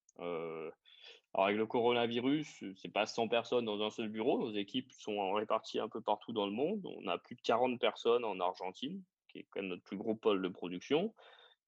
Alors 1.33 1.47
avec 1.47 1.57
le 1.57 1.65
coronavirus, 1.65 2.63
c'est 2.77 2.93
pas 2.93 3.07
100 3.07 3.27
personnes 3.27 3.65
dans 3.65 3.81
un 3.81 3.89
seul 3.89 4.07
bureau. 4.07 4.37
Nos 4.37 4.53
équipes 4.53 4.91
sont 4.91 5.33
réparties 5.33 5.79
un 5.79 5.89
peu 5.89 5.99
partout 5.99 6.31
dans 6.31 6.45
le 6.45 6.51
monde. 6.51 6.85
On 6.85 7.07
a 7.07 7.17
plus 7.17 7.35
de 7.35 7.41
40 7.41 7.79
personnes 7.79 8.23
en 8.23 8.39
Argentine, 8.39 9.01
qui 9.29 9.39
est 9.39 9.47
quand 9.49 9.61
même 9.61 9.69
notre 9.69 9.83
plus 9.83 9.97
gros 9.97 10.15
pôle 10.15 10.43
de 10.43 10.47
production. 10.47 11.13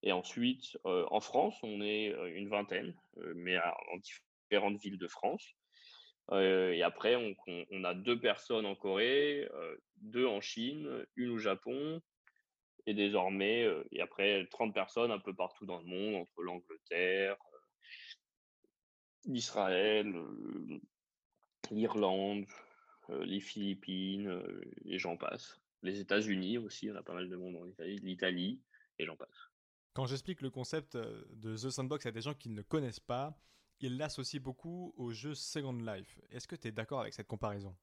Et 0.04 0.12
ensuite, 0.12 0.78
en 0.84 1.20
France, 1.20 1.56
on 1.64 1.82
est 1.82 2.14
une 2.36 2.48
vingtaine, 2.48 2.94
mais 3.34 3.58
en 3.58 3.98
différentes 3.98 4.78
villes 4.78 5.00
de 5.00 5.08
France. 5.08 5.56
Et 6.32 6.82
après, 6.82 7.16
on, 7.16 7.84
a 7.84 7.94
deux 7.94 8.20
personnes 8.20 8.66
en 8.66 8.76
Corée, 8.76 9.48
deux 9.98 10.26
en 10.26 10.42
Chine, 10.42 11.06
une 11.16 11.32
au 11.32 11.38
Japon, 11.38 12.02
et 12.88 12.94
désormais, 12.94 13.68
et 13.92 14.02
après 14.02 14.46
30 14.48 14.74
personnes 14.74 15.12
un 15.12 15.20
peu 15.20 15.36
partout 15.36 15.66
dans 15.66 15.80
le 15.80 15.86
monde, 15.86 16.16
entre 16.16 16.42
l'Angleterre, 16.42 17.38
l'Israël, 19.26 20.14
l'Irlande, 21.72 22.46
les 23.10 23.40
Philippines, 23.40 24.42
et 24.86 24.98
j'en 24.98 25.18
passe. 25.18 25.60
Les 25.84 26.00
États-Unis 26.00 26.58
aussi, 26.58 26.90
on 26.90 26.96
a 26.96 27.04
pas 27.04 27.14
mal 27.14 27.30
de 27.30 27.36
monde 27.36 27.56
en 27.58 27.66
Italie, 27.66 28.00
l'Italie, 28.00 28.62
et 28.98 29.06
j'en 29.06 29.16
passe. 29.16 29.52
Quand 29.94 30.08
j'explique 30.08 30.42
le 30.42 30.50
concept 30.50 30.98
de 30.98 31.56
The 31.56 31.70
Sandbox 31.70 32.06
à 32.06 32.12
des 32.12 32.22
gens 32.22 32.34
qui 32.34 32.50
ne 32.50 32.56
le 32.56 32.64
connaissent 32.64 33.00
pas, 33.00 33.38
ils 33.80 33.98
l'associent 33.98 34.42
beaucoup 34.42 34.94
au 34.98 35.12
jeu 35.12 35.34
Second 35.34 35.74
Life. 35.74 36.20
Est-ce 36.32 36.48
que 36.48 36.56
tu 36.56 36.68
es 36.68 36.72
d'accord 36.72 37.02
avec 37.02 37.14
cette 37.14 37.28
comparaison? 37.28 37.76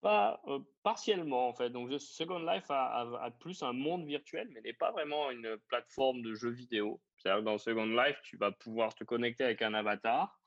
Pas, 0.00 0.42
partiellement 0.82 1.48
en 1.48 1.54
fait. 1.54 1.70
Donc 1.70 1.90
Second 1.98 2.40
Life 2.40 2.66
a, 2.68 3.30
plus 3.40 3.62
un 3.62 3.72
monde 3.72 4.06
virtuel, 4.06 4.48
mais 4.52 4.60
n'est 4.60 4.74
pas 4.74 4.92
vraiment 4.92 5.30
une 5.30 5.56
plateforme 5.68 6.22
de 6.22 6.34
jeux 6.34 6.50
vidéo. 6.50 7.00
C'est-à-dire 7.16 7.40
que 7.40 7.44
dans 7.46 7.58
Second 7.58 7.86
Life, 7.86 8.18
tu 8.22 8.36
vas 8.36 8.52
pouvoir 8.52 8.94
te 8.94 9.04
connecter 9.04 9.44
avec 9.44 9.62
un 9.62 9.74
avatar 9.74 10.38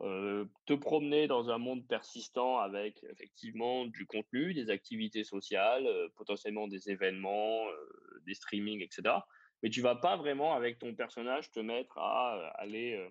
te 0.00 0.74
promener 0.74 1.28
dans 1.28 1.50
un 1.50 1.58
monde 1.58 1.86
persistant 1.86 2.58
avec 2.58 3.04
effectivement 3.10 3.86
du 3.86 4.06
contenu, 4.06 4.52
des 4.52 4.70
activités 4.70 5.24
sociales, 5.24 5.88
potentiellement 6.16 6.66
des 6.66 6.90
événements, 6.90 7.64
des 8.26 8.34
streamings, 8.34 8.82
etc. 8.82 9.14
Mais 9.62 9.70
tu 9.70 9.80
vas 9.82 9.94
pas 9.94 10.16
vraiment 10.16 10.54
avec 10.54 10.78
ton 10.78 10.94
personnage 10.94 11.50
te 11.52 11.60
mettre 11.60 11.96
à 11.98 12.48
aller 12.56 13.08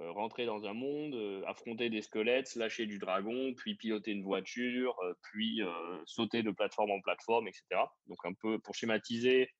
rentrer 0.00 0.46
dans 0.46 0.64
un 0.64 0.72
monde, 0.72 1.44
affronter 1.46 1.90
des 1.90 2.02
squelettes, 2.02 2.54
lâcher 2.56 2.86
du 2.86 2.98
dragon, 2.98 3.54
puis 3.54 3.74
piloter 3.74 4.12
une 4.12 4.22
voiture, 4.22 4.96
puis 5.22 5.60
sauter 6.06 6.42
de 6.42 6.50
plateforme 6.50 6.90
en 6.90 7.00
plateforme, 7.00 7.48
etc. 7.48 7.64
Donc 8.06 8.18
un 8.24 8.32
peu 8.32 8.58
pour 8.58 8.74
schématiser 8.74 9.50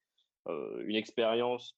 une 0.47 0.97
expérience 0.97 1.77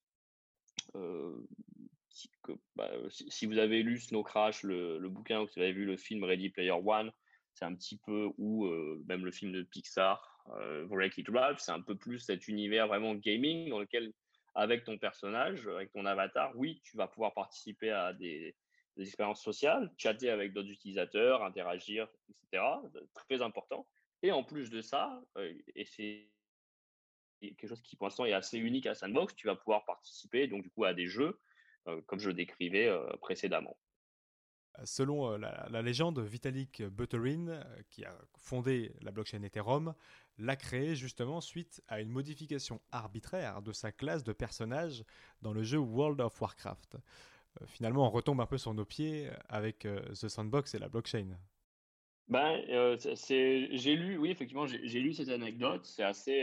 bah, 2.76 2.90
si, 3.08 3.46
vous 3.46 3.58
avez 3.58 3.82
lu 3.82 3.98
Snow 3.98 4.22
Crash, 4.22 4.62
le, 4.62 5.08
bouquin, 5.08 5.40
ou 5.40 5.48
si 5.48 5.58
vous 5.58 5.62
avez 5.62 5.72
vu 5.72 5.84
le 5.84 5.96
film 5.96 6.22
Ready 6.24 6.50
Player 6.50 6.70
One, 6.70 7.10
c'est 7.54 7.64
un 7.64 7.74
petit 7.74 7.98
peu, 8.06 8.30
ou 8.38 8.66
même 9.06 9.24
le 9.24 9.32
film 9.32 9.52
de 9.52 9.62
Pixar, 9.62 10.34
euh, 10.60 10.86
Wreck-It 10.90 11.28
Ralph, 11.28 11.58
c'est 11.58 11.72
un 11.72 11.80
peu 11.80 11.96
plus 11.96 12.18
cet 12.18 12.48
univers 12.48 12.86
vraiment 12.86 13.14
gaming 13.14 13.70
dans 13.70 13.80
lequel, 13.80 14.12
avec 14.54 14.84
ton 14.84 14.98
personnage, 14.98 15.66
avec 15.66 15.92
ton 15.92 16.06
avatar, 16.06 16.52
oui, 16.56 16.80
tu 16.84 16.96
vas 16.96 17.08
pouvoir 17.08 17.34
participer 17.34 17.90
à 17.90 18.12
des, 18.12 18.56
expériences 18.96 19.42
sociales, 19.42 19.92
chatter 19.98 20.30
avec 20.30 20.52
d'autres 20.52 20.70
utilisateurs, 20.70 21.42
interagir, 21.42 22.06
etc. 22.28 22.64
Très 23.14 23.42
important. 23.42 23.88
Et 24.22 24.30
en 24.30 24.44
plus 24.44 24.70
de 24.70 24.80
ça, 24.80 25.20
et 25.74 25.84
c'est 25.84 26.30
quelque 27.40 27.66
chose 27.66 27.82
qui 27.82 27.96
pour 27.96 28.06
l'instant 28.06 28.24
est 28.24 28.32
assez 28.32 28.58
unique 28.58 28.86
à 28.86 28.94
Sandbox, 28.94 29.34
tu 29.34 29.48
vas 29.48 29.56
pouvoir 29.56 29.84
participer 29.84 30.46
donc 30.46 30.62
du 30.62 30.70
coup 30.70 30.84
à 30.84 30.94
des 30.94 31.08
jeux 31.08 31.40
euh, 31.88 32.00
comme 32.06 32.18
je 32.18 32.28
le 32.28 32.34
décrivais 32.34 32.88
euh, 32.88 33.04
précédemment. 33.20 33.76
Selon 34.84 35.32
euh, 35.32 35.38
la, 35.38 35.82
légende, 35.82 36.18
Vitalik 36.18 36.82
Buterin, 36.82 37.62
qui 37.90 38.04
a 38.04 38.16
fondé 38.36 38.92
la 39.02 39.10
blockchain 39.12 39.42
Ethereum, 39.42 39.94
l'a 40.38 40.56
créé 40.56 40.96
justement 40.96 41.40
suite 41.40 41.82
à 41.88 42.00
une 42.00 42.08
modification 42.08 42.80
arbitraire 42.90 43.62
de 43.62 43.72
sa 43.72 43.92
classe 43.92 44.24
de 44.24 44.32
personnages 44.32 45.04
dans 45.42 45.52
le 45.52 45.62
jeu 45.62 45.78
World 45.78 46.20
of 46.20 46.40
Warcraft. 46.40 46.96
finalement, 47.66 48.06
on 48.06 48.10
retombe 48.10 48.40
un 48.40 48.46
peu 48.46 48.58
sur 48.58 48.74
nos 48.74 48.84
pieds 48.84 49.30
avec 49.48 49.80
The 49.80 50.28
Sandbox 50.28 50.74
et 50.74 50.78
la 50.78 50.88
blockchain. 50.88 51.38
Ben, 52.28 52.62
j'ai 52.66 53.96
lu, 53.96 54.16
oui, 54.18 54.30
effectivement, 54.30 54.66
j'ai 54.66 55.00
lu 55.00 55.12
cette 55.12 55.28
anecdote. 55.28 55.84
C'est 55.84 56.02
assez. 56.02 56.42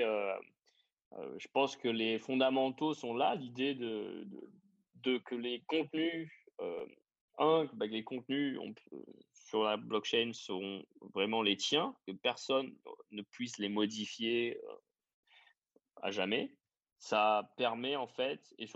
je 1.11 1.47
pense 1.51 1.75
que 1.75 1.89
les 1.89 2.19
fondamentaux 2.19 2.93
sont 2.93 3.13
là. 3.13 3.35
L'idée 3.35 3.75
de, 3.75 4.25
que 5.19 5.35
les 5.35 5.61
contenus, 5.67 6.31
euh, 6.59 6.85
un, 7.37 7.65
bah, 7.73 7.85
les 7.87 8.03
contenus 8.03 8.59
sur 9.51 9.65
la 9.65 9.75
blockchain 9.75 10.31
sont 10.31 10.81
vraiment 11.13 11.41
les 11.41 11.57
tiens, 11.57 11.93
que 12.07 12.13
personne 12.13 12.73
ne 13.11 13.21
puisse 13.21 13.57
les 13.57 13.67
modifier 13.67 14.57
euh, 14.63 14.75
à 16.01 16.09
jamais. 16.09 16.55
Ça 16.99 17.51
permet 17.57 17.97
en 17.97 18.07
fait, 18.07 18.55
et 18.57 18.69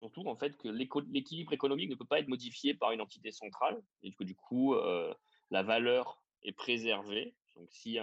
surtout 0.00 0.28
en 0.28 0.36
fait, 0.36 0.56
que 0.56 0.68
l'équilibre 0.68 1.52
économique 1.52 1.90
ne 1.90 1.96
peut 1.96 2.04
pas 2.04 2.20
être 2.20 2.28
modifié 2.28 2.74
par 2.74 2.92
une 2.92 3.00
entité 3.00 3.32
centrale, 3.32 3.82
et 4.04 4.12
que 4.12 4.22
du 4.22 4.36
coup, 4.36 4.74
euh, 4.74 5.12
la 5.50 5.64
valeur 5.64 6.22
est 6.44 6.52
préservée. 6.52 7.34
Donc, 7.56 7.68
si, 7.72 7.98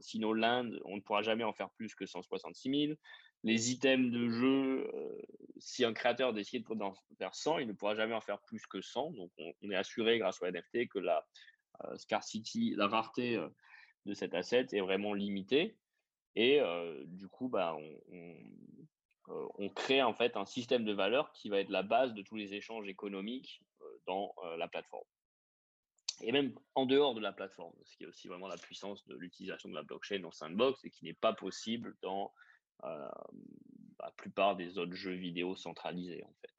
si 0.00 0.18
nos 0.18 0.34
on 0.34 0.96
ne 0.96 1.00
pourra 1.00 1.22
jamais 1.22 1.44
en 1.44 1.52
faire 1.52 1.70
plus 1.70 1.94
que 1.94 2.04
166 2.04 2.86
000 2.86 2.98
les 3.42 3.70
items 3.70 4.10
de 4.10 4.28
jeu, 4.28 4.90
euh, 4.94 5.22
si 5.58 5.84
un 5.84 5.92
créateur 5.92 6.32
décide 6.32 6.66
d'en 6.68 6.94
faire 7.18 7.34
100, 7.34 7.58
il 7.58 7.68
ne 7.68 7.72
pourra 7.72 7.94
jamais 7.94 8.14
en 8.14 8.20
faire 8.20 8.40
plus 8.40 8.66
que 8.66 8.80
100. 8.80 9.12
Donc, 9.12 9.30
on, 9.38 9.70
est 9.70 9.76
assuré 9.76 10.18
grâce 10.18 10.42
au 10.42 10.46
NFT 10.46 10.88
que 10.88 10.98
la 10.98 11.26
euh, 11.84 11.96
scarcity, 11.96 12.74
la 12.76 12.86
rareté 12.86 13.36
euh, 13.36 13.48
de 14.06 14.14
cet 14.14 14.34
asset 14.34 14.66
est 14.72 14.80
vraiment 14.80 15.14
limitée. 15.14 15.76
Et 16.36 16.60
du 17.06 17.26
coup, 17.26 17.48
bah, 17.48 17.76
on, 19.26 19.68
crée 19.70 20.00
en 20.00 20.14
fait 20.14 20.36
un 20.36 20.46
système 20.46 20.84
de 20.84 20.92
valeur 20.92 21.32
qui 21.32 21.48
va 21.48 21.58
être 21.58 21.70
la 21.70 21.82
base 21.82 22.14
de 22.14 22.22
tous 22.22 22.36
les 22.36 22.54
échanges 22.54 22.86
économiques 22.86 23.64
dans 24.06 24.32
la 24.56 24.68
plateforme. 24.68 25.04
Et 26.22 26.30
même 26.30 26.54
en 26.76 26.86
dehors 26.86 27.14
de 27.14 27.20
la 27.20 27.32
plateforme, 27.32 27.74
ce 27.84 27.96
qui 27.96 28.04
est 28.04 28.06
aussi 28.06 28.28
vraiment 28.28 28.46
la 28.46 28.56
puissance 28.56 29.04
de 29.08 29.16
l'utilisation 29.16 29.68
de 29.68 29.74
la 29.74 29.82
blockchain 29.82 30.20
dans 30.20 30.30
Sandbox 30.30 30.84
et 30.84 30.90
qui 30.90 31.04
n'est 31.04 31.14
pas 31.14 31.32
possible 31.32 31.96
dans 32.00 32.32
euh, 32.84 33.08
la 33.98 34.10
plupart 34.12 34.56
des 34.56 34.78
autres 34.78 34.94
jeux 34.94 35.14
vidéo 35.14 35.54
centralisés 35.56 36.24
en 36.24 36.32
fait. 36.40 36.54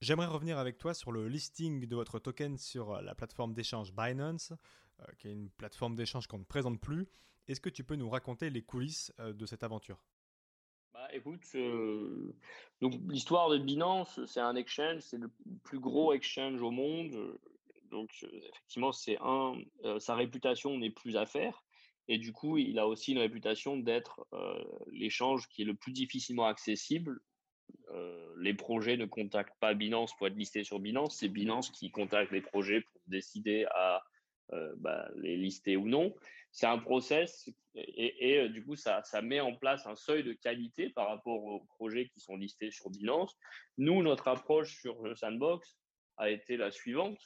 J'aimerais 0.00 0.26
revenir 0.26 0.58
avec 0.58 0.78
toi 0.78 0.94
sur 0.94 1.12
le 1.12 1.28
listing 1.28 1.86
de 1.86 1.96
votre 1.96 2.18
token 2.18 2.56
sur 2.56 2.92
euh, 2.92 3.02
la 3.02 3.14
plateforme 3.14 3.52
d'échange 3.52 3.92
Binance, 3.92 4.52
euh, 5.00 5.04
qui 5.18 5.28
est 5.28 5.32
une 5.32 5.50
plateforme 5.50 5.96
d'échange 5.96 6.26
qu'on 6.26 6.38
ne 6.38 6.44
présente 6.44 6.80
plus. 6.80 7.08
Est-ce 7.48 7.60
que 7.60 7.68
tu 7.68 7.84
peux 7.84 7.96
nous 7.96 8.08
raconter 8.08 8.48
les 8.48 8.62
coulisses 8.62 9.12
de 9.18 9.44
cette 9.44 9.64
aventure? 9.64 10.00
Bah, 10.92 11.08
écoute, 11.12 11.44
donc 12.80 12.94
l'histoire 13.08 13.48
de 13.48 13.58
Binance, 13.58 14.24
c'est 14.26 14.40
un 14.40 14.54
exchange, 14.54 15.00
c'est 15.00 15.18
le 15.18 15.30
plus 15.64 15.80
gros 15.80 16.12
exchange 16.12 16.62
au 16.62 16.70
monde. 16.70 17.38
Donc 17.90 18.10
effectivement, 18.22 18.92
c'est 18.92 19.18
un, 19.20 19.54
sa 19.98 20.14
réputation 20.14 20.78
n'est 20.78 20.90
plus 20.90 21.16
à 21.16 21.26
faire. 21.26 21.64
Et 22.12 22.18
du 22.18 22.32
coup, 22.32 22.58
il 22.58 22.80
a 22.80 22.88
aussi 22.88 23.12
une 23.12 23.20
réputation 23.20 23.76
d'être 23.76 24.26
euh, 24.32 24.64
l'échange 24.90 25.46
qui 25.46 25.62
est 25.62 25.64
le 25.64 25.76
plus 25.76 25.92
difficilement 25.92 26.46
accessible. 26.46 27.20
Euh, 27.90 28.34
les 28.36 28.52
projets 28.52 28.96
ne 28.96 29.06
contactent 29.06 29.56
pas 29.60 29.74
Binance 29.74 30.16
pour 30.16 30.26
être 30.26 30.34
listés 30.34 30.64
sur 30.64 30.80
Binance, 30.80 31.16
c'est 31.16 31.28
Binance 31.28 31.70
qui 31.70 31.92
contacte 31.92 32.32
les 32.32 32.40
projets 32.40 32.80
pour 32.80 33.00
décider 33.06 33.64
à 33.70 34.02
bah, 34.78 35.08
les 35.14 35.36
lister 35.36 35.76
ou 35.76 35.86
non. 35.86 36.12
C'est 36.50 36.66
un 36.66 36.78
process 36.78 37.48
et, 37.76 38.48
du 38.48 38.64
coup, 38.64 38.74
ça, 38.74 39.04
ça, 39.04 39.22
met 39.22 39.38
en 39.38 39.54
place 39.54 39.86
un 39.86 39.94
seuil 39.94 40.24
de 40.24 40.32
qualité 40.32 40.90
par 40.90 41.06
rapport 41.06 41.44
aux 41.44 41.60
projets 41.76 42.08
qui 42.08 42.18
sont 42.18 42.36
listés 42.36 42.72
sur 42.72 42.90
Binance. 42.90 43.38
Nous, 43.78 44.02
notre 44.02 44.26
approche 44.26 44.80
sur 44.80 45.00
le 45.02 45.14
Sandbox 45.14 45.78
a 46.16 46.30
été 46.30 46.56
la 46.56 46.72
suivante. 46.72 47.20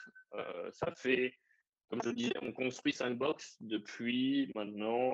ça 0.72 0.92
fait, 0.94 1.32
comme 1.88 2.00
je 2.04 2.10
disais, 2.10 2.34
on 2.42 2.52
construit 2.52 2.92
Sandbox 2.92 3.56
depuis 3.60 4.50
maintenant 4.54 5.12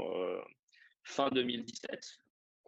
fin 1.05 1.29
2017 1.31 2.21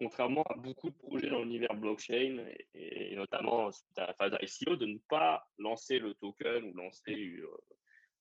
contrairement 0.03 0.43
à 0.45 0.57
beaucoup 0.57 0.91
de 0.91 0.97
projets 0.97 1.31
dans 1.31 1.43
l'univers 1.43 1.75
blockchain 1.75 2.45
et, 2.75 3.15
notamment 3.15 3.69
à 3.97 4.07
la 4.07 4.15
phase 4.15 4.37
ICO, 4.43 4.77
de 4.77 4.87
ne 4.87 4.99
pas 5.09 5.47
lancer 5.59 5.99
le 5.99 6.15
token 6.15 6.65
ou 6.65 6.75
lancer 6.75 7.37
euh, 7.39 7.47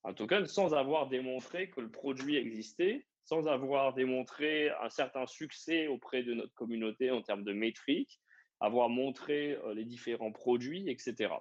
un 0.03 0.13
token 0.13 0.45
sans 0.45 0.73
avoir 0.73 1.07
démontré 1.07 1.69
que 1.69 1.81
le 1.81 1.89
produit 1.89 2.35
existait, 2.37 3.05
sans 3.23 3.47
avoir 3.47 3.93
démontré 3.93 4.69
un 4.81 4.89
certain 4.89 5.25
succès 5.25 5.87
auprès 5.87 6.23
de 6.23 6.33
notre 6.33 6.53
communauté 6.53 7.11
en 7.11 7.21
termes 7.21 7.43
de 7.43 7.53
métriques, 7.53 8.19
avoir 8.59 8.89
montré 8.89 9.53
euh, 9.53 9.73
les 9.73 9.85
différents 9.85 10.31
produits, 10.31 10.89
etc. 10.89 11.33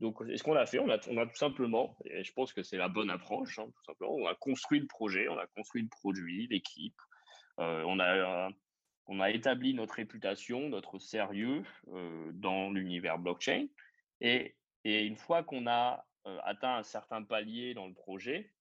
Donc, 0.00 0.22
ce 0.34 0.42
qu'on 0.42 0.56
a 0.56 0.66
fait 0.66 0.78
on 0.78 0.88
a, 0.90 0.98
tout 0.98 1.36
simplement, 1.36 1.96
et 2.04 2.22
je 2.22 2.32
pense 2.32 2.52
que 2.52 2.62
c'est 2.62 2.76
la 2.76 2.88
bonne 2.88 3.10
approche, 3.10 3.58
hein, 3.58 3.66
tout 3.66 3.84
simplement, 3.84 4.14
on 4.14 4.26
a 4.26 4.34
construit 4.34 4.80
le 4.80 4.86
projet, 4.86 5.28
on 5.28 5.38
a 5.38 5.46
construit 5.46 5.82
le 5.82 5.88
produit, 5.88 6.46
l'équipe, 6.48 7.00
euh, 7.60 7.82
on 9.06 9.20
a 9.20 9.30
établi 9.30 9.72
notre 9.72 9.94
réputation, 9.94 10.68
notre 10.68 10.98
sérieux 10.98 11.64
euh, 11.88 12.30
dans 12.34 12.70
l'univers 12.70 13.18
blockchain. 13.18 13.66
Et, 14.20 14.54
une 14.84 15.16
fois 15.16 15.42
qu'on 15.42 15.66
a 15.66 16.06
euh, 16.26 16.38
atteint 16.44 16.76
un 16.76 16.82
certain 16.82 17.22
palier 17.22 17.74
dans 17.74 17.86
le 17.86 17.94
projet, 17.94 18.52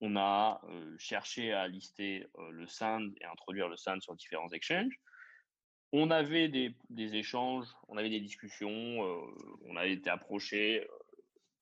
on 0.00 0.16
a 0.16 0.60
cherché 0.98 1.52
à 1.52 1.66
lister 1.66 2.24
le 2.50 2.66
SAND 2.68 3.12
et 3.20 3.24
introduire 3.24 3.68
le 3.68 3.76
SAND 3.76 4.00
sur 4.00 4.14
différents 4.14 4.48
exchanges. 4.50 5.00
On 5.92 6.10
avait 6.10 6.48
des, 6.48 6.74
échanges, 7.14 7.66
on 7.88 7.96
avait 7.96 8.10
des 8.10 8.20
discussions, 8.20 9.00
on 9.64 9.76
a 9.76 9.86
été 9.86 10.10
approché 10.10 10.86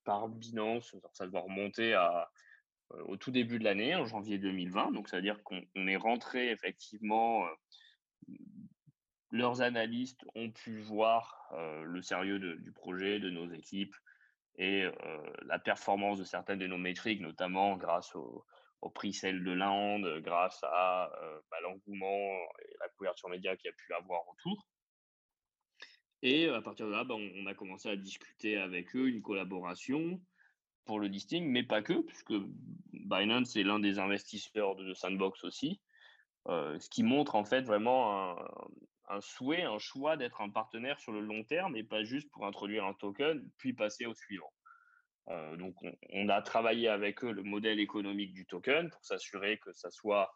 par 0.05 0.29
Binance, 0.29 0.95
ça 1.13 1.27
doit 1.27 1.41
remonter 1.41 1.95
euh, 1.95 3.03
au 3.07 3.17
tout 3.17 3.31
début 3.31 3.59
de 3.59 3.65
l'année, 3.65 3.95
en 3.95 4.05
janvier 4.05 4.39
2020. 4.39 4.93
Donc, 4.93 5.09
ça 5.09 5.17
veut 5.17 5.23
dire 5.23 5.43
qu'on 5.43 5.87
est 5.87 5.97
rentré 5.97 6.51
effectivement 6.51 7.47
euh, 7.47 8.35
leurs 9.31 9.63
analystes 9.63 10.25
ont 10.35 10.51
pu 10.51 10.79
voir 10.79 11.49
euh, 11.53 11.83
le 11.83 12.03
sérieux 12.03 12.39
du 12.39 12.73
projet, 12.73 13.19
de 13.19 13.31
nos 13.31 13.51
équipes 13.51 13.95
et 14.57 14.85
la 15.47 15.59
performance 15.59 16.21
de 16.21 16.25
certaines 16.25 16.61
de 16.61 16.69
nos 16.69 16.79
métriques, 16.79 17.21
notamment 17.21 17.77
grâce 17.77 18.15
au, 18.15 18.45
prix 18.91 19.13
celle 19.13 19.43
de 19.45 19.53
l'Inde, 19.53 20.21
grâce 20.23 20.63
à 20.65 21.11
bah, 21.51 21.57
l'engouement 21.63 22.33
et 22.63 22.75
la 22.81 22.89
couverture 22.91 23.29
média 23.29 23.57
qu'il 23.57 23.69
y 23.69 23.73
a 23.73 23.77
pu 23.77 23.93
avoir 23.95 24.23
autour. 24.29 24.67
Et 26.23 26.49
à 26.49 26.63
partir 26.63 26.87
de 26.87 26.93
là, 26.93 27.05
bah, 27.05 27.15
on, 27.15 27.47
a 27.47 27.55
commencé 27.55 27.89
à 27.91 27.97
discuter 27.97 28.57
avec 28.57 28.97
eux 28.97 29.09
une 29.09 29.21
collaboration 29.21 30.21
pour 30.87 30.99
le 30.99 31.07
listing, 31.07 31.47
mais 31.47 31.63
pas 31.63 31.83
que, 31.83 32.01
puisque 32.01 32.33
Binance 32.93 33.57
est 33.57 33.63
l'un 33.63 33.79
des 33.79 33.99
investisseurs 33.99 34.75
de 34.75 34.95
Sandbox 34.95 35.45
aussi, 35.45 35.83
euh, 36.49 36.79
ce 36.79 36.89
qui 36.89 37.03
montre 37.03 37.35
en 37.35 37.45
fait 37.45 37.63
vraiment 37.63 38.39
un, 39.09 39.21
souhait, 39.21 39.63
un 39.63 39.79
choix 39.79 40.17
d'être 40.17 40.41
un 40.41 40.49
partenaire 40.49 40.99
sur 40.99 41.13
le 41.13 41.21
long 41.21 41.45
terme 41.45 41.77
et 41.77 41.85
pas 41.85 42.05
juste 42.05 42.31
pour 42.31 42.47
introduire 42.47 42.87
un 42.87 42.95
token 42.95 43.47
puis 43.59 43.75
passer 43.75 44.07
au 44.07 44.15
suivant. 44.15 44.53
Euh, 45.29 45.57
donc 45.57 45.75
on, 46.13 46.29
a 46.29 46.43
travaillé 46.43 46.89
avec 46.89 47.25
eux 47.25 47.33
le 47.33 47.43
modèle 47.43 47.81
économique 47.81 48.35
du 48.35 48.45
token 48.47 48.91
pour 48.91 49.05
s'assurer 49.05 49.59
que 49.59 49.73
ça 49.73 49.91
soit 49.91 50.35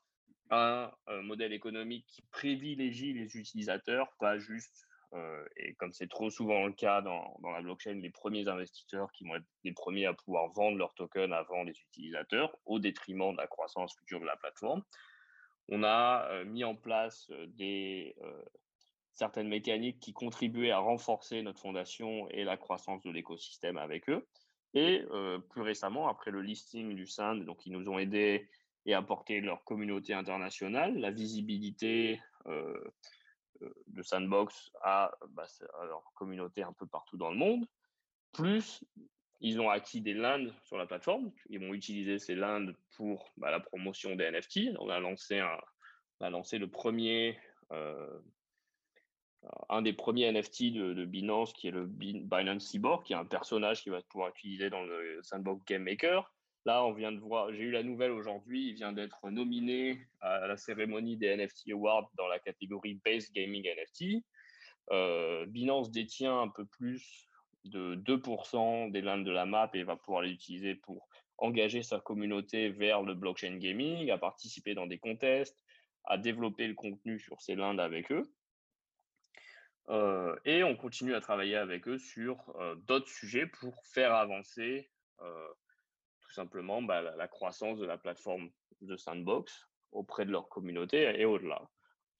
un, 0.51 0.91
un 1.07 1.23
modèle 1.23 1.53
économique 1.53 2.07
qui 2.07 2.23
privilégie 2.31 3.13
les 3.13 3.37
utilisateurs, 3.37 4.11
pas 4.19 4.39
juste 4.39 4.89
euh, 5.15 5.45
et 5.57 5.75
comme 5.75 5.93
c'est 5.93 6.09
trop 6.09 6.29
souvent 6.29 6.67
le 6.67 6.73
cas 6.73 7.01
dans, 7.01 7.35
la 7.43 7.63
blockchain, 7.63 7.95
les 7.95 8.11
premiers 8.11 8.47
investisseurs 8.47 9.11
qui 9.13 9.27
vont 9.27 9.37
être 9.37 9.47
les 9.65 9.73
premiers 9.73 10.05
à 10.07 10.13
pouvoir 10.13 10.51
vendre 10.53 10.77
leurs 10.77 10.95
tokens 10.95 11.33
avant 11.33 11.63
les 11.63 11.73
utilisateurs, 11.73 12.55
au 12.67 12.79
détriment 12.79 13.33
de 13.33 13.39
la 13.39 13.47
croissance 13.47 13.97
future 13.97 14.21
de 14.21 14.27
la 14.27 14.37
plateforme. 14.37 14.83
On 15.71 15.83
a 15.83 16.29
euh, 16.31 16.45
mis 16.45 16.65
en 16.65 16.75
place 16.75 17.31
euh, 17.31 18.45
certaines 19.15 19.49
mécaniques 19.49 20.01
qui 20.01 20.13
contribuaient 20.13 20.71
à 20.71 20.79
renforcer 20.79 21.43
notre 21.43 21.61
fondation 21.61 22.29
et 22.31 22.45
la 22.45 22.57
croissance 22.57 23.03
de 23.03 23.11
l'écosystème 23.11 23.79
avec 23.79 24.09
eux. 24.11 24.27
Et 24.79 25.05
plus 25.51 25.63
récemment, 25.63 26.09
après 26.09 26.31
le 26.31 26.41
listing 26.41 26.95
du 26.95 27.07
SAND, 27.07 27.45
donc 27.45 27.67
ils 27.67 27.73
nous 27.73 27.89
ont 27.89 27.99
aidés 27.99 28.49
et 28.87 28.95
apporté 28.95 29.41
leur 29.41 29.65
communauté 29.65 30.15
internationale, 30.15 30.97
la 30.99 31.11
visibilité 31.11 32.21
de 32.47 34.03
Sandbox 34.03 34.71
à, 34.83 35.11
bah, 35.31 35.47
leur 35.83 36.05
communauté 36.15 36.63
un 36.63 36.73
peu 36.73 36.87
partout 36.87 37.17
dans 37.17 37.31
le 37.31 37.37
monde. 37.37 37.67
Plus, 38.33 38.85
ils 39.41 39.61
ont 39.61 39.69
acquis 39.69 40.01
des 40.01 40.15
lands 40.15 40.47
sur 40.63 40.79
la 40.79 40.87
plateforme. 40.87 41.33
Ils 41.49 41.59
vont 41.59 41.75
utiliser 41.75 42.21
ces 42.21 42.37
lands 42.37 42.73
pour 42.97 43.33
bah, 43.37 43.51
la 43.51 43.59
promotion 43.59 44.15
des 44.15 44.31
NFT. 44.31 44.77
On 44.79 44.89
a 44.89 45.01
lancé, 45.01 45.39
le 46.59 46.69
premier, 46.69 47.37
un 49.69 49.83
des 49.83 49.93
premiers 49.93 50.31
NFT 50.33 50.73
de, 50.73 51.05
Binance, 51.05 51.53
qui 51.53 51.69
est 51.69 51.73
le 51.73 51.87
Binance 51.87 52.67
Cyborg, 52.67 53.05
qui 53.05 53.13
est 53.13 53.17
un 53.17 53.25
personnage 53.25 53.83
qui 53.83 53.91
va 53.91 54.03
pouvoir 54.03 54.31
utiliser 54.31 54.71
dans 54.71 54.83
le 54.83 55.21
Sandbox 55.23 55.65
Game 55.65 55.85
Maker. 55.85 56.33
Là, 56.65 56.85
on 56.85 56.93
vient 56.93 57.13
de 57.13 57.21
voir, 57.21 57.53
j'ai 57.53 57.63
eu 57.63 57.71
la 57.71 57.83
nouvelle 57.83 58.11
aujourd'hui, 58.11 58.71
il 58.71 58.75
vient 58.75 58.93
d'être 58.93 59.31
nominé 59.31 60.07
à 60.21 60.47
la 60.47 60.57
cérémonie 60.57 61.17
des 61.17 61.35
NFT 61.35 61.71
Awards 61.73 62.11
dans 62.17 62.27
la 62.27 62.39
catégorie 62.39 63.01
Base 63.05 63.31
Gaming 63.33 63.65
NFT. 63.65 64.23
Euh, 64.91 65.47
Binance 65.47 65.91
détient 65.91 66.41
un 66.41 66.49
peu 66.49 66.67
plus 66.67 67.29
de 67.65 67.95
2% 67.97 68.91
des 68.91 69.01
lands 69.03 69.19
de 69.19 69.31
la 69.31 69.47
map 69.47 69.71
et 69.75 69.83
va 69.83 69.97
pouvoir 69.97 70.23
les 70.23 70.31
utiliser 70.31 70.75
pour 70.75 71.09
engager 71.39 71.83
sa 71.83 72.01
communauté 72.01 72.71
vers 72.71 73.03
le 73.03 73.15
blockchain 73.15 73.57
gaming, 73.57 74.11
à 74.11 74.19
participer 74.19 74.75
dans 74.75 74.87
des 74.87 74.99
contests, 74.99 75.63
à 76.05 76.19
développer 76.19 76.67
le 76.67 76.75
contenu 76.75 77.21
sur 77.21 77.41
ces 77.41 77.55
lands 77.55 77.79
avec 77.79 78.11
eux. 78.11 78.29
Et 80.45 80.63
on 80.65 80.77
continue 80.77 81.15
à 81.15 81.21
travailler 81.21 81.57
avec 81.57 81.89
eux 81.89 81.99
sur 81.99 82.55
d'autres 82.87 83.09
sujets 83.09 83.47
pour 83.47 83.75
faire 83.87 84.15
avancer 84.15 84.91
tout 85.19 86.33
simplement 86.33 86.83
bah, 86.83 87.01
la, 87.01 87.29
croissance 87.29 87.79
de 87.79 87.87
la 87.87 87.97
plateforme 87.97 88.51
de 88.83 88.97
Sandbox 88.97 89.69
auprès 89.93 90.27
de 90.27 90.31
leur 90.31 90.49
communauté 90.49 91.19
et 91.19 91.25
au-delà. 91.25 91.63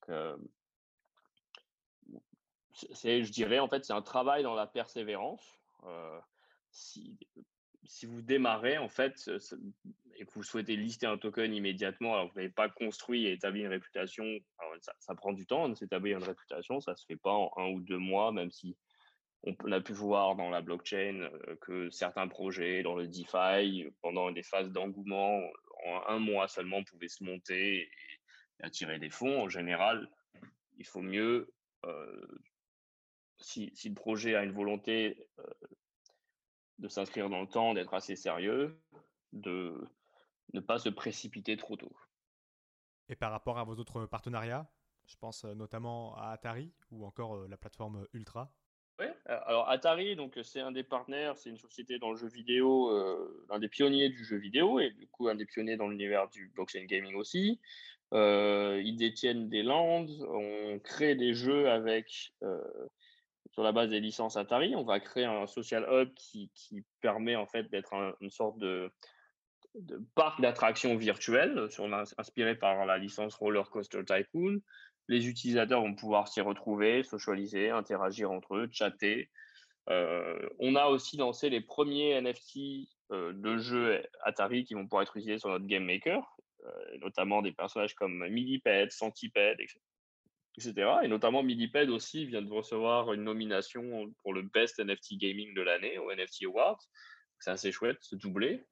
Je 0.07 0.35
dirais, 3.31 3.59
en 3.59 3.67
fait, 3.67 3.85
c'est 3.85 3.93
un 3.93 4.01
travail 4.01 4.41
dans 4.43 4.55
la 4.55 4.65
persévérance. 4.65 5.61
Si 7.89 8.05
vous 8.05 8.21
démarrez, 8.21 8.77
en 8.77 8.87
fait, 8.87 9.31
et 10.15 10.25
que 10.25 10.31
vous 10.35 10.43
souhaitez 10.43 10.75
lister 10.75 11.07
un 11.07 11.17
token 11.17 11.51
immédiatement, 11.51 12.13
alors 12.13 12.27
vous 12.27 12.35
n'avez 12.35 12.51
pas 12.51 12.69
construit 12.69 13.25
et 13.25 13.31
établi 13.33 13.61
une 13.61 13.67
réputation, 13.67 14.25
ça, 14.99 15.15
prend 15.15 15.33
du 15.33 15.47
temps 15.47 15.67
de 15.67 15.73
s'établir 15.73 16.17
une 16.19 16.23
réputation, 16.23 16.79
ça 16.81 16.91
ne 16.91 16.95
se 16.97 17.05
fait 17.07 17.15
pas 17.15 17.31
en 17.31 17.51
un 17.57 17.69
ou 17.69 17.81
deux 17.81 17.97
mois, 17.97 18.31
même 18.31 18.51
si 18.51 18.77
on 19.43 19.71
a 19.71 19.81
pu 19.81 19.93
voir 19.93 20.35
dans 20.35 20.51
la 20.51 20.61
blockchain 20.61 21.21
euh, 21.21 21.55
que 21.61 21.89
certains 21.89 22.27
projets 22.27 22.83
dans 22.83 22.95
le 22.95 23.07
DeFi, 23.07 23.87
pendant 24.01 24.31
des 24.31 24.43
phases 24.43 24.69
d'engouement, 24.69 25.41
en 25.87 26.03
un 26.09 26.19
mois 26.19 26.47
seulement, 26.47 26.83
pouvaient 26.83 27.07
se 27.07 27.23
monter 27.23 27.81
et 27.81 27.91
attirer 28.61 28.99
des 28.99 29.09
fonds. 29.09 29.41
En 29.41 29.49
général, 29.49 30.07
il 30.77 30.85
faut 30.85 31.01
mieux, 31.01 31.51
euh, 31.85 32.27
si, 33.37 33.71
le 33.83 33.95
projet 33.95 34.35
a 34.35 34.43
une 34.43 34.51
volonté 34.51 35.25
euh, 35.39 35.43
de 36.79 36.87
s'inscrire 36.87 37.29
dans 37.29 37.41
le 37.41 37.47
temps, 37.47 37.73
d'être 37.73 37.93
assez 37.93 38.15
sérieux, 38.15 38.81
de 39.33 39.73
ne 40.53 40.59
pas 40.59 40.79
se 40.79 40.89
précipiter 40.89 41.57
trop 41.57 41.75
tôt. 41.75 41.95
Et 43.09 43.15
par 43.15 43.31
rapport 43.31 43.59
à 43.59 43.63
vos 43.63 43.75
autres 43.75 44.05
partenariats, 44.05 44.69
je 45.05 45.15
pense 45.17 45.43
notamment 45.43 46.15
à 46.15 46.29
Atari 46.29 46.71
ou 46.91 47.05
encore 47.05 47.47
la 47.47 47.57
plateforme 47.57 48.07
Ultra? 48.13 48.53
Oui, 48.99 49.07
alors 49.25 49.69
Atari, 49.69 50.15
donc 50.15 50.37
c'est 50.43 50.59
un 50.59 50.71
des 50.71 50.83
partenaires, 50.83 51.37
c'est 51.37 51.49
une 51.49 51.57
société 51.57 51.99
dans 51.99 52.11
le 52.11 52.17
jeu 52.17 52.27
vidéo, 52.27 52.91
euh, 52.91 53.45
un 53.49 53.59
des 53.59 53.69
pionniers 53.69 54.09
du 54.09 54.25
jeu 54.25 54.37
vidéo 54.37 54.79
et 54.79 54.91
du 54.91 55.07
coup 55.07 55.29
un 55.29 55.35
des 55.35 55.45
pionniers 55.45 55.77
dans 55.77 55.87
l'univers 55.87 56.27
du 56.29 56.47
blockchain 56.47 56.83
gaming 56.85 57.15
aussi. 57.15 57.59
Euh, 58.13 58.81
ils 58.83 58.97
détiennent 58.97 59.49
des 59.49 59.63
lands, 59.63 60.05
on 60.27 60.79
crée 60.79 61.15
des 61.15 61.33
jeux 61.33 61.69
avec 61.69 62.33
euh, 62.43 62.61
la 63.63 63.71
base 63.71 63.89
des 63.89 63.99
licences 63.99 64.37
Atari. 64.37 64.75
On 64.75 64.83
va 64.83 64.99
créer 64.99 65.25
un 65.25 65.47
social 65.47 65.87
hub 65.91 66.13
qui, 66.15 66.51
permet 67.01 67.35
en 67.35 67.47
fait 67.47 67.69
d'être 67.69 67.93
une 68.21 68.29
sorte 68.29 68.57
de, 68.57 68.91
parc 70.15 70.41
d'attractions 70.41 70.95
virtuelles, 70.95 71.67
inspiré 72.17 72.55
par 72.55 72.85
la 72.85 72.97
licence 72.97 73.35
Roller 73.35 73.69
Coaster 73.69 74.03
Tycoon 74.03 74.61
les 75.09 75.27
utilisateurs 75.27 75.81
vont 75.81 75.95
pouvoir 75.95 76.27
s'y 76.27 76.39
retrouver, 76.39 77.03
socialiser, 77.03 77.71
interagir 77.71 78.31
entre 78.31 78.55
eux, 78.55 78.69
chatter. 78.71 79.29
on 79.87 80.75
a 80.75 80.85
aussi 80.85 81.17
lancé 81.17 81.49
les 81.49 81.61
premiers 81.61 82.21
NFT 82.21 82.87
de 83.09 83.57
jeux 83.57 84.03
Atari 84.23 84.63
qui 84.63 84.75
vont 84.75 84.83
pouvoir 84.83 85.01
être 85.01 85.17
utilisés 85.17 85.39
sur 85.39 85.49
notre 85.49 85.65
Game 85.65 85.83
Maker, 85.83 86.21
notamment 87.01 87.41
des 87.41 87.51
personnages 87.51 87.95
comme 87.95 88.27
Millipede, 88.29 88.91
Centipede, 88.91 89.59
etc. 89.59 89.79
Et 90.67 91.07
notamment 91.07 91.43
Millipede 91.43 91.89
aussi 91.89 92.25
vient 92.25 92.41
de 92.41 92.51
recevoir 92.51 93.13
une 93.13 93.23
nomination 93.23 94.11
pour 94.21 94.33
le 94.33 94.41
Best 94.41 94.79
NFT 94.79 95.17
Gaming 95.17 95.53
de 95.53 95.61
l'année 95.61 95.97
au 95.97 96.11
NFT 96.13 96.45
Awards. 96.45 96.79
C'est 97.39 97.51
assez 97.51 97.71
chouette, 97.71 97.97
ce 98.01 98.15
doublé. 98.15 98.65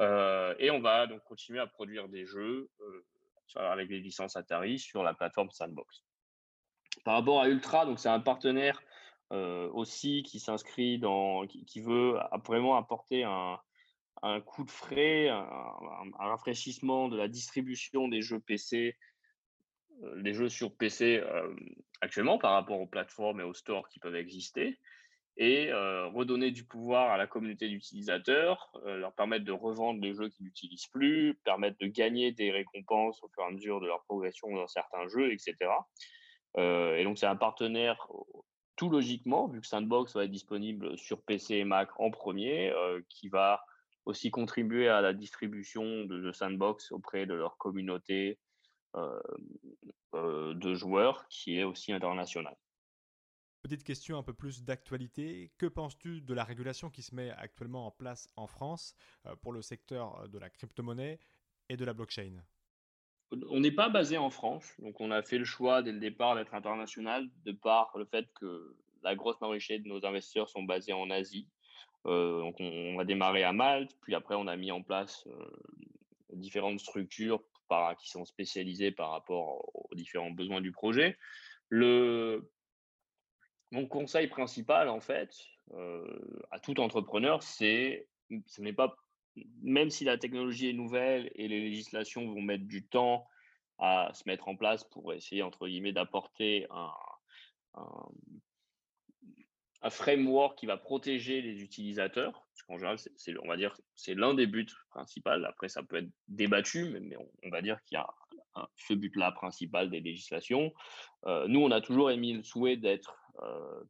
et 0.00 0.70
on 0.70 0.80
va 0.80 1.06
donc 1.06 1.22
continuer 1.24 1.60
à 1.60 1.66
produire 1.66 2.08
des 2.08 2.26
jeux 2.26 2.70
avec 3.56 3.88
les 3.90 4.00
licences 4.00 4.36
Atari 4.36 4.78
sur 4.78 5.02
la 5.02 5.14
plateforme 5.14 5.50
Sandbox. 5.50 6.04
Par 7.04 7.14
rapport 7.14 7.42
à 7.42 7.48
Ultra, 7.48 7.86
donc 7.86 7.98
c'est 7.98 8.08
un 8.08 8.20
partenaire 8.20 8.80
aussi 9.30 10.22
qui 10.22 10.38
s'inscrit 10.38 10.98
dans, 10.98 11.46
qui, 11.46 11.80
veut 11.80 12.16
vraiment 12.46 12.76
apporter 12.76 13.24
un, 13.24 13.58
coup 14.46 14.64
de 14.64 14.70
frais, 14.70 15.28
un, 15.28 16.10
rafraîchissement 16.18 17.08
de 17.08 17.16
la 17.16 17.26
distribution 17.26 18.06
des 18.06 18.22
jeux 18.22 18.38
PC, 18.38 18.96
des 20.16 20.34
jeux 20.34 20.48
sur 20.48 20.76
PC 20.76 21.22
actuellement 22.00 22.38
par 22.38 22.52
rapport 22.52 22.80
aux 22.80 22.86
plateformes 22.86 23.40
et 23.40 23.44
aux 23.44 23.54
stores 23.54 23.88
qui 23.88 23.98
peuvent 23.98 24.16
exister, 24.16 24.78
et 25.36 25.72
redonner 25.72 26.50
du 26.50 26.64
pouvoir 26.64 27.10
à 27.10 27.16
la 27.16 27.26
communauté 27.26 27.68
d'utilisateurs, 27.68 28.70
leur 28.84 29.12
permettre 29.14 29.44
de 29.44 29.52
revendre 29.52 30.00
les 30.00 30.14
jeux 30.14 30.28
qu'ils 30.28 30.46
n'utilisent 30.46 30.86
plus, 30.88 31.38
permettre 31.44 31.76
de 31.80 31.86
gagner 31.86 32.32
des 32.32 32.50
récompenses 32.50 33.22
au 33.22 33.28
fur 33.28 33.42
et 33.42 33.46
à 33.46 33.50
mesure 33.50 33.80
de 33.80 33.86
leur 33.86 34.04
progression 34.04 34.54
dans 34.54 34.68
certains 34.68 35.08
jeux, 35.08 35.32
etc. 35.32 35.56
et 36.56 37.04
donc 37.04 37.18
c'est 37.18 37.26
un 37.26 37.36
partenaire 37.36 38.06
tout 38.76 38.90
logiquement, 38.90 39.48
vu 39.48 39.60
que 39.60 39.66
Sandbox 39.66 40.14
va 40.14 40.24
être 40.24 40.30
disponible 40.30 40.98
sur 40.98 41.22
PC 41.22 41.56
et 41.56 41.64
Mac 41.64 41.88
en 41.98 42.10
premier, 42.10 42.72
qui 43.08 43.28
va 43.28 43.64
aussi 44.04 44.30
contribuer 44.30 44.88
à 44.88 45.00
la 45.00 45.12
distribution 45.12 46.04
de, 46.04 46.32
Sandbox 46.32 46.92
auprès 46.92 47.26
de 47.26 47.34
leur 47.34 47.56
communauté 47.56 48.38
de 48.94 50.74
joueurs, 50.74 51.26
qui 51.28 51.58
est 51.58 51.64
aussi 51.64 51.92
internationale. 51.92 52.56
Petite 53.64 53.82
question 53.82 54.18
un 54.18 54.22
peu 54.22 54.34
plus 54.34 54.62
d'actualité. 54.62 55.50
Que 55.56 55.64
penses-tu 55.64 56.20
de 56.20 56.34
la 56.34 56.44
régulation 56.44 56.90
qui 56.90 57.00
se 57.00 57.14
met 57.14 57.30
actuellement 57.30 57.86
en 57.86 57.90
place 57.90 58.28
en 58.36 58.46
France 58.46 58.94
euh, 59.24 59.36
pour 59.36 59.52
le 59.54 59.62
secteur 59.62 60.20
euh, 60.20 60.28
de 60.28 60.38
la 60.38 60.50
crypto-monnaie 60.50 61.18
et 61.70 61.78
de 61.78 61.84
la 61.86 61.94
blockchain? 61.94 62.44
On 63.48 63.60
n'est 63.60 63.72
pas 63.72 63.88
basé 63.88 64.18
en 64.18 64.28
France, 64.28 64.70
donc 64.80 65.00
on 65.00 65.10
a 65.10 65.22
fait 65.22 65.38
le 65.38 65.46
choix 65.46 65.80
dès 65.80 65.92
le 65.92 65.98
départ 65.98 66.34
d'être 66.34 66.52
international 66.52 67.30
de 67.46 67.52
par 67.52 67.96
le 67.96 68.04
fait 68.04 68.26
que 68.34 68.76
la 69.02 69.14
grosse 69.14 69.40
majorité 69.40 69.78
de 69.78 69.88
nos 69.88 70.04
investisseurs 70.04 70.50
sont 70.50 70.64
basés 70.64 70.92
en 70.92 71.08
Asie. 71.08 71.48
Euh, 72.04 72.40
donc 72.40 72.56
on, 72.60 72.98
a 72.98 73.04
démarré 73.06 73.44
à 73.44 73.54
Malte, 73.54 73.96
puis 74.02 74.14
après 74.14 74.34
on 74.34 74.46
a 74.46 74.56
mis 74.56 74.72
en 74.72 74.82
place 74.82 75.26
différentes 76.34 76.80
structures 76.80 77.42
qui 77.98 78.08
sont 78.08 78.24
spécialisées 78.24 78.92
par 78.92 79.10
rapport 79.10 79.68
aux 79.74 79.94
différents 79.94 80.30
besoins 80.30 80.60
du 80.60 80.72
projet. 80.72 81.16
Le 81.68 82.50
mon 83.72 83.86
conseil 83.88 84.28
principal, 84.28 84.88
en 84.88 85.00
fait, 85.00 85.34
à 86.50 86.60
tout 86.60 86.78
entrepreneur, 86.80 87.42
c'est, 87.42 88.06
ce 88.46 88.62
n'est 88.62 88.72
pas, 88.72 88.94
même 89.62 89.90
si 89.90 90.04
la 90.04 90.16
technologie 90.16 90.68
est 90.68 90.74
nouvelle 90.74 91.30
et 91.34 91.48
les 91.48 91.60
législations 91.60 92.32
vont 92.32 92.40
mettre 92.40 92.66
du 92.66 92.86
temps 92.86 93.26
à 93.78 94.10
se 94.14 94.22
mettre 94.26 94.46
en 94.46 94.54
place 94.54 94.84
pour 94.84 95.12
essayer, 95.12 95.42
entre 95.42 95.66
guillemets, 95.66 95.92
d'apporter 95.92 96.66
un, 96.70 96.92
framework 99.90 100.58
qui 100.58 100.66
va 100.66 100.76
protéger 100.76 101.42
les 101.42 101.62
utilisateurs. 101.62 102.32
Parce 102.32 102.62
qu'en 102.66 102.78
général, 102.78 102.98
c'est, 102.98 103.38
on 103.38 103.48
va 103.48 103.56
dire, 103.56 103.76
c'est 103.94 104.14
l'un 104.14 104.34
des 104.34 104.46
buts 104.46 104.66
principaux. 104.90 105.30
Après, 105.30 105.68
ça 105.68 105.82
peut 105.82 105.96
être 105.96 106.10
débattu, 106.28 106.98
mais, 107.00 107.16
on, 107.42 107.50
va 107.50 107.62
dire 107.62 107.82
qu'il 107.84 107.96
y 107.96 107.98
a 107.98 108.08
ce 108.76 108.94
but-là 108.94 109.32
principal 109.32 109.90
des 109.90 110.00
législations. 110.00 110.72
nous, 111.26 111.60
on 111.60 111.70
a 111.70 111.80
toujours 111.80 112.10
émis 112.10 112.32
le 112.34 112.42
souhait 112.42 112.76
d'être 112.76 113.16
euh, 113.42 113.82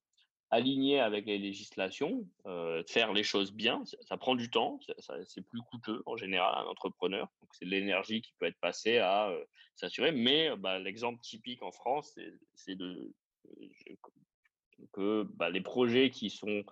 aligné 0.50 1.00
avec 1.00 1.26
les 1.26 1.38
législations, 1.38 2.28
euh, 2.46 2.84
faire 2.86 3.12
les 3.12 3.24
choses 3.24 3.52
bien. 3.52 3.82
Ça, 4.02 4.16
prend 4.16 4.36
du 4.36 4.50
temps, 4.50 4.78
c'est 5.26 5.44
plus 5.44 5.60
coûteux 5.62 6.02
en 6.06 6.16
général 6.16 6.54
un 6.64 6.68
entrepreneur. 6.68 7.28
C'est 7.50 7.64
de 7.64 7.70
l'énergie 7.70 8.22
qui 8.22 8.32
peut 8.38 8.46
être 8.46 8.60
passée 8.60 8.98
à 8.98 9.30
euh, 9.30 9.44
s'assurer. 9.74 10.12
Mais 10.12 10.54
bah, 10.56 10.78
l'exemple 10.78 11.20
typique 11.22 11.62
en 11.62 11.72
France, 11.72 12.16
c'est 12.54 12.76
de 12.76 13.12
que 14.92 15.24
bah, 15.34 15.50
les 15.50 15.60
projets 15.60 16.10
qui 16.10 16.30
sont 16.30 16.64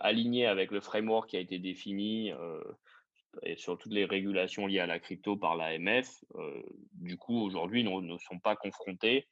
alignés 0.00 0.46
avec 0.46 0.70
le 0.70 0.80
framework 0.80 1.28
qui 1.28 1.36
a 1.36 1.40
été 1.40 1.58
défini 1.58 2.32
et 3.42 3.56
sur 3.56 3.76
toutes 3.76 3.92
les 3.92 4.04
régulations 4.04 4.66
liées 4.66 4.78
à 4.78 4.86
la 4.86 4.98
crypto 4.98 5.36
par 5.36 5.56
l'AMF, 5.56 6.24
du 6.92 7.18
coup 7.18 7.38
aujourd'hui 7.38 7.84
ne 7.84 8.18
sont 8.18 8.38
pas 8.38 8.56
confrontés 8.56 9.28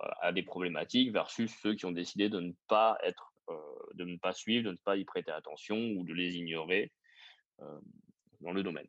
à 0.00 0.32
des 0.32 0.42
problématiques 0.42 1.12
versus 1.12 1.54
ceux 1.62 1.74
qui 1.74 1.86
ont 1.86 1.92
décidé 1.92 2.28
de 2.28 2.40
ne 2.40 2.52
pas 2.66 2.98
être, 3.04 3.32
de 3.94 4.04
ne 4.04 4.16
pas 4.16 4.32
suivre, 4.32 4.64
de 4.64 4.72
ne 4.72 4.78
pas 4.78 4.96
y 4.96 5.04
prêter 5.04 5.30
attention 5.30 5.76
ou 5.76 6.04
de 6.04 6.12
les 6.12 6.36
ignorer 6.36 6.90
dans 8.40 8.52
le 8.52 8.62
domaine. 8.62 8.88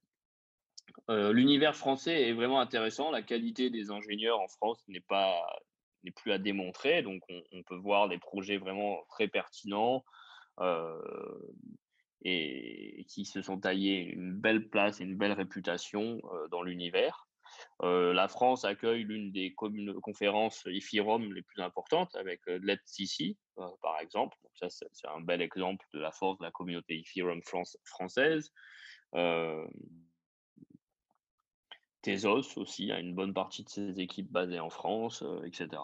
L'univers 1.07 1.75
français 1.75 2.29
est 2.29 2.33
vraiment 2.33 2.59
intéressant. 2.59 3.11
La 3.11 3.21
qualité 3.21 3.69
des 3.69 3.91
ingénieurs 3.91 4.39
en 4.39 4.47
France 4.47 4.83
n'est 4.87 5.01
pas 5.01 5.45
n'est 6.03 6.11
plus 6.11 6.31
à 6.31 6.37
démontrer. 6.37 7.01
Donc, 7.01 7.21
on, 7.29 7.63
peut 7.63 7.75
voir 7.75 8.09
des 8.09 8.17
projets 8.17 8.57
vraiment 8.57 8.99
très 9.09 9.27
pertinents 9.27 10.03
et, 12.23 13.05
qui 13.07 13.25
se 13.25 13.41
sont 13.41 13.59
taillés 13.59 13.99
une 13.99 14.33
belle 14.33 14.69
place 14.69 15.01
et 15.01 15.03
une 15.03 15.17
belle 15.17 15.33
réputation 15.33 16.21
dans 16.51 16.61
l'univers. 16.63 17.27
Euh, 17.83 18.13
la 18.13 18.27
France 18.27 18.65
accueille 18.65 19.03
l'une 19.03 19.31
des 19.31 19.53
conférences 19.53 20.63
IFIROM 20.65 21.33
les 21.33 21.41
plus 21.41 21.61
importantes 21.61 22.15
avec 22.15 22.41
euh, 22.47 22.59
l'ETCC, 22.61 23.37
euh, 23.57 23.67
par 23.81 23.99
exemple. 23.99 24.37
Donc 24.43 24.51
ça, 24.55 24.67
c'est 24.69 25.07
un 25.07 25.21
bel 25.21 25.41
exemple 25.41 25.85
de 25.93 25.99
la 25.99 26.11
force 26.11 26.37
de 26.39 26.45
la 26.45 26.51
communauté 26.51 26.99
IFIROM 26.99 27.41
française. 27.85 28.51
Tezos 32.01 32.57
aussi 32.57 32.91
a 32.91 32.99
une 32.99 33.13
bonne 33.13 33.33
partie 33.33 33.63
de 33.63 33.69
ses 33.69 33.99
équipes 33.99 34.31
basées 34.31 34.59
en 34.59 34.69
France, 34.69 35.23
etc. 35.45 35.81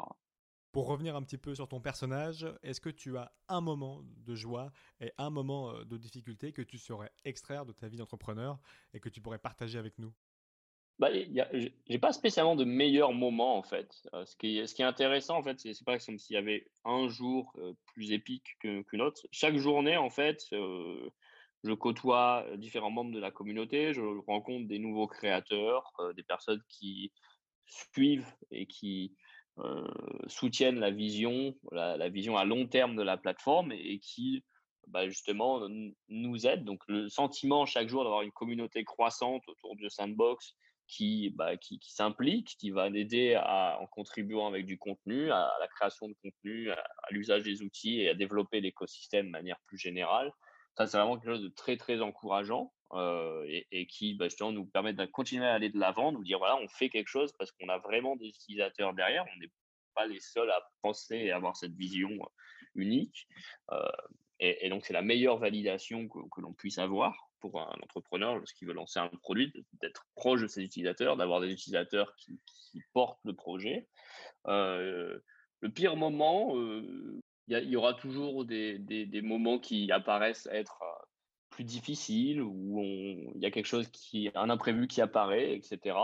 Pour 0.72 0.88
revenir 0.88 1.16
un 1.16 1.24
petit 1.24 1.38
peu 1.38 1.56
sur 1.56 1.68
ton 1.68 1.80
personnage, 1.80 2.46
est-ce 2.62 2.82
que 2.82 2.90
tu 2.90 3.18
as 3.18 3.32
un 3.48 3.62
moment 3.62 4.02
de 4.26 4.36
joie 4.36 4.72
et 5.00 5.12
un 5.18 5.30
moment 5.30 5.74
de 5.84 5.98
difficulté 5.98 6.52
que 6.52 6.62
tu 6.62 6.78
saurais 6.78 7.12
extraire 7.26 7.66
de 7.66 7.72
ta 7.74 7.88
vie 7.88 7.98
d'entrepreneur 7.98 8.60
et 8.94 9.00
que 9.00 9.10
tu 9.10 9.22
pourrais 9.22 9.40
partager 9.40 9.80
avec 9.80 9.98
nous? 9.98 10.14
Bah, 11.00 11.10
j'ai 11.14 12.00
pas 12.00 12.12
spécialement 12.12 12.56
de 12.56 12.64
meilleur 12.64 13.14
moment 13.14 13.56
en 13.56 13.64
fait. 13.64 14.08
ce, 14.26 14.36
qui 14.36 14.58
est, 14.58 14.68
ce 14.68 14.74
qui 14.74 14.82
est 14.82 14.86
intéressant 14.86 15.38
en 15.38 15.44
fait, 15.44 15.60
c'est 15.60 15.86
pas 15.86 16.00
comme 16.00 16.18
s'il 16.18 16.34
y 16.34 16.38
avait 16.38 16.68
un 16.86 17.08
jour 17.08 17.56
plus 17.86 18.12
épique 18.12 18.58
qu'une 18.60 19.02
autre. 19.02 19.22
Chaque 19.32 19.58
journée 19.58 19.96
en 19.96 20.10
fait, 20.10 20.48
je 21.64 21.74
côtoie 21.74 22.46
différents 22.58 22.92
membres 22.92 23.14
de 23.14 23.20
la 23.20 23.32
communauté, 23.32 23.94
je 23.94 24.02
rencontre 24.28 24.68
des 24.68 24.80
nouveaux 24.80 25.08
créateurs, 25.08 25.92
des 26.16 26.24
personnes 26.24 26.62
qui 26.70 27.12
suivent 27.66 28.32
et 28.52 28.68
qui 28.68 29.16
soutiennent 30.28 30.80
la 30.80 30.92
vision, 30.92 31.56
la, 31.72 32.10
vision 32.10 32.38
à 32.38 32.46
long 32.46 32.68
terme 32.68 32.96
de 32.96 33.02
la 33.02 33.18
plateforme 33.18 33.72
et, 33.72 34.00
qui 34.00 34.44
bah, 34.88 35.08
justement 35.08 35.68
nous 36.10 36.48
aident. 36.48 36.64
Donc 36.64 36.82
le 36.88 37.10
sentiment 37.10 37.66
chaque 37.66 37.90
jour 37.90 38.04
d'avoir 38.04 38.22
une 38.22 38.32
communauté 38.32 38.84
croissante 38.84 39.44
autour 39.48 39.76
de 39.76 39.90
Sandbox 39.90 40.56
qui, 40.88 41.32
bah, 41.32 41.52
s'implique, 41.82 42.56
qui 42.60 42.72
va 42.72 42.90
l'aider 42.90 43.38
en 43.38 43.86
contribuant 43.88 44.48
avec 44.48 44.66
du 44.66 44.78
contenu, 44.78 45.32
à, 45.32 45.52
la 45.60 45.68
création 45.68 46.08
de 46.08 46.16
contenu, 46.24 46.72
à, 46.72 46.84
l'usage 47.12 47.44
des 47.44 47.62
outils 47.62 48.02
et 48.02 48.10
à 48.10 48.14
développer 48.14 48.62
l'écosystème 48.62 49.28
de 49.28 49.32
manière 49.32 49.60
plus 49.66 49.78
générale. 49.78 50.32
Ça, 50.78 50.86
c'est 50.86 50.98
vraiment 50.98 51.18
quelque 51.18 51.32
chose 51.32 51.42
de 51.42 51.50
très, 51.50 51.76
très 51.76 52.02
encourageant 52.02 52.72
et, 53.48 53.88
qui, 53.88 54.14
bah, 54.14 54.26
justement, 54.26 54.52
nous 54.52 54.66
permet 54.66 54.94
de 54.94 55.06
continuer 55.06 55.46
à 55.46 55.54
aller 55.54 55.70
de 55.70 55.80
l'avant, 55.80 56.12
nous 56.12 56.24
dire, 56.24 56.38
voilà, 56.38 56.56
on 56.58 56.68
fait 56.68 56.90
quelque 56.90 57.08
chose 57.08 57.34
parce 57.38 57.52
qu'on 57.52 57.68
a 57.70 57.80
vraiment 57.80 58.16
des 58.16 58.28
utilisateurs 58.28 58.94
derrière. 58.94 59.26
On 59.36 59.40
n'est 59.40 59.52
pas 59.96 60.06
les 60.06 60.20
seuls 60.20 60.52
à 60.52 60.62
penser 60.84 61.16
et 61.16 61.32
avoir 61.32 61.58
cette 61.58 61.74
vision 61.74 62.12
unique. 62.76 63.28
Et, 64.40 64.70
donc, 64.70 64.86
c'est 64.86 64.94
la 64.94 65.02
meilleure 65.02 65.40
validation 65.40 66.08
que, 66.08 66.42
l'on 66.42 66.54
puisse 66.54 66.78
avoir 66.78 67.28
pour 67.40 67.60
un 67.60 67.76
entrepreneur 67.82 68.36
lorsqu'il 68.36 68.68
veut 68.68 68.76
lancer 68.76 69.00
un 69.00 69.10
produit, 69.22 69.52
d'être 69.82 70.06
proche 70.16 70.42
de 70.42 70.48
ses 70.48 70.62
utilisateurs, 70.62 71.18
d'avoir 71.18 71.42
des 71.42 71.52
utilisateurs 71.52 72.16
qui, 72.16 72.40
portent 72.94 73.20
le 73.24 73.34
projet. 73.34 73.88
Le 74.46 75.72
pire 75.74 75.96
moment, 75.96 76.54
il 77.48 77.70
y, 77.70 77.76
aura 77.78 77.94
toujours 77.94 78.44
des, 78.46 78.78
des, 78.78 79.22
moments 79.22 79.60
qui 79.60 79.90
apparaissent 79.92 80.50
être 80.52 80.82
euh, 80.82 81.06
plus 81.50 81.64
difficiles, 81.64 82.42
où 82.42 82.82
il 83.36 83.42
y 83.42 83.46
a 83.46 83.52
quelque 83.52 83.68
chose 83.68 83.88
qui, 83.88 84.30
un 84.36 84.50
imprévu 84.50 84.88
qui 84.88 85.02
apparaît, 85.02 85.56
etc. 85.56 85.96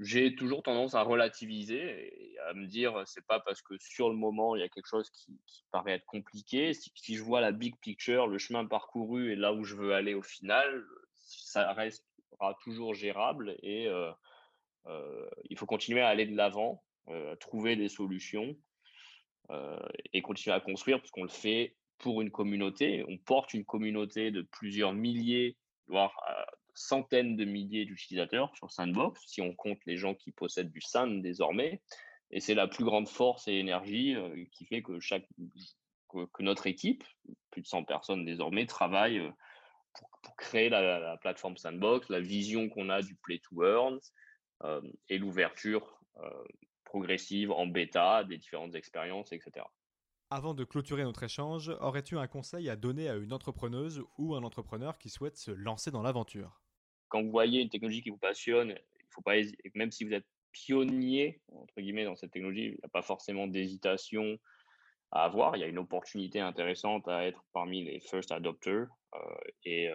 j'ai 0.00 0.34
toujours 0.34 0.62
tendance 0.62 0.94
à 0.94 1.02
relativiser 1.02 2.32
et 2.32 2.38
à 2.48 2.54
me 2.54 2.66
dire 2.66 3.02
c'est 3.06 3.24
pas 3.26 3.38
parce 3.38 3.62
que 3.62 3.74
sur 3.78 4.08
le 4.08 4.16
moment 4.16 4.56
il 4.56 4.60
y 4.60 4.64
a 4.64 4.68
quelque 4.68 4.88
chose 4.88 5.08
qui, 5.10 5.38
paraît 5.70 5.92
être 5.92 6.06
compliqué. 6.06 6.72
Si, 6.72 7.14
je 7.14 7.22
vois 7.22 7.40
la 7.40 7.52
big 7.52 7.76
picture, 7.76 8.26
le 8.26 8.38
chemin 8.38 8.64
parcouru 8.66 9.30
et 9.30 9.36
là 9.36 9.52
où 9.52 9.62
je 9.62 9.76
veux 9.76 9.94
aller 9.94 10.14
au 10.14 10.22
final, 10.22 10.84
ça 11.14 11.72
restera 11.74 12.56
toujours 12.64 12.94
gérable 12.94 13.56
et 13.62 13.88
il 15.48 15.58
faut 15.58 15.66
continuer 15.66 16.00
à 16.00 16.08
aller 16.08 16.26
de 16.26 16.36
l'avant, 16.36 16.82
trouver 17.38 17.76
des 17.76 17.88
solutions 17.88 18.56
et 20.12 20.22
continuer 20.22 20.54
à 20.54 20.60
construire 20.60 20.98
parce 20.98 21.10
qu'on 21.10 21.22
le 21.22 21.28
fait 21.28 21.74
pour 21.98 22.20
une 22.20 22.30
communauté. 22.30 23.04
On 23.08 23.18
porte 23.18 23.54
une 23.54 23.64
communauté 23.64 24.30
de 24.30 24.42
plusieurs 24.42 24.92
milliers, 24.92 25.56
voire 25.86 26.14
centaines 26.74 27.36
de 27.36 27.44
milliers 27.44 27.84
d'utilisateurs 27.84 28.54
sur 28.56 28.70
Sandbox, 28.70 29.20
si 29.26 29.40
on 29.40 29.54
compte 29.54 29.80
les 29.86 29.96
gens 29.96 30.14
qui 30.14 30.30
possèdent 30.30 30.70
du 30.70 30.80
Sand 30.80 31.22
désormais. 31.22 31.82
Et 32.30 32.40
c'est 32.40 32.54
la 32.54 32.68
plus 32.68 32.84
grande 32.84 33.08
force 33.08 33.48
et 33.48 33.54
énergie 33.54 34.14
qui 34.52 34.66
fait 34.66 34.82
que, 34.82 35.00
chaque, 35.00 35.26
que, 36.08 36.42
notre 36.42 36.66
équipe, 36.66 37.04
plus 37.50 37.62
de 37.62 37.66
100 37.66 37.84
personnes 37.84 38.24
désormais, 38.24 38.66
travaille 38.66 39.20
pour, 40.22 40.36
créer 40.36 40.68
la, 40.68 41.16
plateforme 41.20 41.56
Sandbox, 41.56 42.08
la 42.10 42.20
vision 42.20 42.68
qu'on 42.68 42.90
a 42.90 43.02
du 43.02 43.16
Play 43.16 43.40
to 43.40 43.64
Earn 43.64 43.98
et 45.08 45.18
l'ouverture 45.18 46.00
progressive 46.88 47.52
en 47.52 47.66
bêta 47.66 48.24
des 48.24 48.38
différentes 48.38 48.74
expériences, 48.74 49.32
etc. 49.32 49.64
Avant 50.30 50.54
de 50.54 50.64
clôturer 50.64 51.04
notre 51.04 51.22
échange, 51.22 51.70
aurais-tu 51.80 52.18
un 52.18 52.26
conseil 52.26 52.68
à 52.68 52.76
donner 52.76 53.08
à 53.08 53.16
une 53.16 53.32
entrepreneuse 53.32 54.02
ou 54.18 54.34
un 54.34 54.42
entrepreneur 54.42 54.98
qui 54.98 55.10
souhaite 55.10 55.36
se 55.36 55.50
lancer 55.50 55.90
dans 55.90 56.02
l'aventure? 56.02 56.60
Quand 57.08 57.22
vous 57.22 57.30
voyez 57.30 57.62
une 57.62 57.70
technologie 57.70 58.02
qui 58.02 58.10
vous 58.10 58.18
passionne, 58.18 58.70
il 58.70 59.06
faut 59.10 59.22
pas 59.22 59.36
même 59.74 59.90
si 59.90 60.04
vous 60.04 60.12
êtes 60.12 60.26
pionnier 60.52 61.40
entre 61.52 61.80
guillemets 61.80 62.04
dans 62.04 62.16
cette 62.16 62.30
technologie, 62.30 62.66
il 62.66 62.70
n'y 62.72 62.84
a 62.84 62.88
pas 62.88 63.02
forcément 63.02 63.46
d'hésitation 63.46 64.38
à 65.10 65.24
avoir. 65.24 65.56
Il 65.56 65.60
y 65.60 65.64
a 65.64 65.68
une 65.68 65.78
opportunité 65.78 66.40
intéressante 66.40 67.06
à 67.08 67.26
être 67.26 67.44
parmi 67.52 67.84
les 67.84 68.00
first 68.00 68.32
adopters 68.32 68.88
euh, 69.14 69.18
euh, 69.66 69.94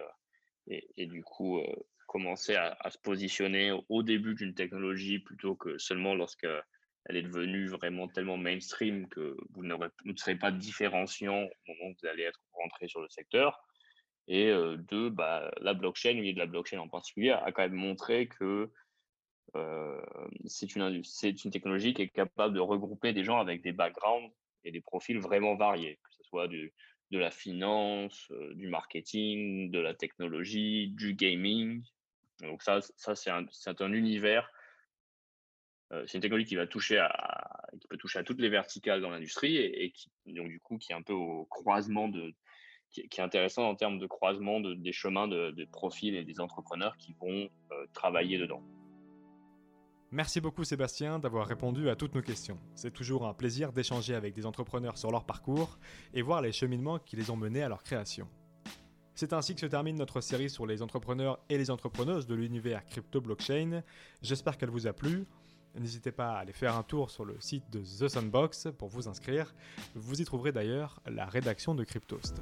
et, 0.66 0.88
et, 0.96 1.06
du 1.06 1.22
coup 1.22 1.58
euh, 1.58 1.66
commencer 2.06 2.54
à, 2.56 2.76
à, 2.80 2.90
se 2.90 2.98
positionner 2.98 3.72
au 3.88 4.02
début 4.02 4.34
d'une 4.34 4.54
technologie 4.54 5.18
plutôt 5.18 5.54
que 5.54 5.78
seulement 5.78 6.14
lorsque 6.14 6.48
elle 7.06 7.16
est 7.16 7.22
devenue 7.22 7.68
vraiment 7.68 8.08
tellement 8.08 8.36
mainstream 8.36 9.08
que 9.08 9.36
vous, 9.50 9.62
ne 9.62 9.76
serez 10.16 10.36
pas 10.36 10.50
différenciant 10.50 11.44
au 11.44 11.72
moment 11.72 11.90
où 11.90 11.94
vous 12.00 12.08
allez 12.08 12.22
être 12.22 12.40
rentré 12.52 12.88
sur 12.88 13.00
le 13.00 13.08
secteur. 13.08 13.62
Et 14.26 14.48
euh, 14.48 14.76
deux, 14.76 15.10
bah, 15.10 15.50
la 15.60 15.74
blockchain, 15.74 16.14
de 16.14 16.38
la 16.38 16.46
blockchain 16.46 16.78
en 16.78 16.88
particulier, 16.88 17.30
a 17.30 17.52
quand 17.52 17.62
même 17.62 17.74
montré 17.74 18.28
que 18.28 18.70
euh, 19.54 20.00
c'est 20.46 20.74
une, 20.74 21.02
technologie 21.50 21.92
qui 21.92 22.02
est 22.02 22.08
capable 22.08 22.54
de 22.54 22.60
regrouper 22.60 23.12
des 23.12 23.22
gens 23.22 23.38
avec 23.38 23.62
des 23.62 23.72
backgrounds 23.72 24.32
et 24.64 24.72
des 24.72 24.80
profils 24.80 25.18
vraiment 25.18 25.56
variés, 25.56 25.96
que 26.02 26.14
ce 26.16 26.24
soit 26.24 26.48
de 26.48 26.72
la 27.12 27.30
finance, 27.30 28.28
euh, 28.30 28.54
du 28.54 28.68
marketing, 28.68 29.70
de 29.70 29.78
la 29.78 29.92
technologie, 29.94 30.88
du 30.88 31.14
gaming. 31.14 31.82
Donc 32.40 32.62
ça, 32.62 32.80
c'est 32.80 33.30
un, 33.30 33.44
un 33.78 33.92
univers 33.92 34.50
c'est 36.06 36.18
une 36.18 36.22
technologie 36.22 36.46
qui 36.46 36.56
va 36.56 36.66
toucher 36.66 36.98
à, 36.98 37.68
qui 37.80 37.86
peut 37.88 37.96
toucher 37.96 38.18
à 38.18 38.24
toutes 38.24 38.40
les 38.40 38.48
verticales 38.48 39.00
dans 39.00 39.10
l'industrie 39.10 39.56
et, 39.56 39.90
qui, 39.90 40.10
donc 40.26 40.48
du 40.48 40.60
coup, 40.60 40.78
qui 40.78 40.92
est 40.92 40.94
un 40.94 41.02
peu 41.02 41.12
au 41.12 41.44
croisement 41.46 42.08
de, 42.08 42.34
qui, 42.90 43.00
est 43.00 43.20
intéressant 43.20 43.68
en 43.68 43.74
termes 43.74 43.98
de 43.98 44.06
croisement 44.06 44.60
de, 44.60 44.74
des 44.74 44.92
chemins 44.92 45.28
de, 45.28 45.64
profils 45.72 46.14
et 46.14 46.24
des 46.24 46.40
entrepreneurs 46.40 46.96
qui 46.96 47.14
vont 47.20 47.48
euh, 47.72 47.86
travailler 47.92 48.38
dedans. 48.38 48.62
Merci 50.10 50.40
beaucoup 50.40 50.62
Sébastien 50.62 51.18
d'avoir 51.18 51.48
répondu 51.48 51.88
à 51.88 51.96
toutes 51.96 52.14
nos 52.14 52.22
questions. 52.22 52.58
C'est 52.76 52.92
toujours 52.92 53.26
un 53.26 53.34
plaisir 53.34 53.72
d'échanger 53.72 54.14
avec 54.14 54.32
des 54.32 54.46
entrepreneurs 54.46 54.96
sur 54.96 55.10
leur 55.10 55.24
parcours 55.24 55.78
et 56.12 56.22
voir 56.22 56.40
les 56.40 56.52
cheminements 56.52 57.00
qui 57.00 57.16
les 57.16 57.30
ont 57.30 57.36
menés 57.36 57.62
à 57.62 57.68
leur 57.68 57.82
création. 57.82 58.28
C'est 59.16 59.32
ainsi 59.32 59.54
que 59.54 59.60
se 59.60 59.66
termine 59.66 59.96
notre 59.96 60.20
série 60.20 60.50
sur 60.50 60.66
les 60.66 60.82
entrepreneurs 60.82 61.38
et 61.48 61.58
les 61.58 61.70
entrepreneuses 61.70 62.26
de 62.26 62.34
l'univers 62.34 62.84
crypto-blockchain. 62.84 63.82
J'espère 64.22 64.56
qu'elle 64.56 64.70
vous 64.70 64.86
a 64.86 64.92
plu. 64.92 65.26
N'hésitez 65.78 66.12
pas 66.12 66.34
à 66.34 66.38
aller 66.38 66.52
faire 66.52 66.76
un 66.76 66.84
tour 66.84 67.10
sur 67.10 67.24
le 67.24 67.36
site 67.40 67.68
de 67.70 67.80
The 67.80 68.08
Sandbox 68.08 68.68
pour 68.78 68.88
vous 68.88 69.08
inscrire. 69.08 69.54
Vous 69.94 70.20
y 70.20 70.24
trouverez 70.24 70.52
d'ailleurs 70.52 71.00
la 71.06 71.26
rédaction 71.26 71.74
de 71.74 71.82
Cryptost. 71.82 72.40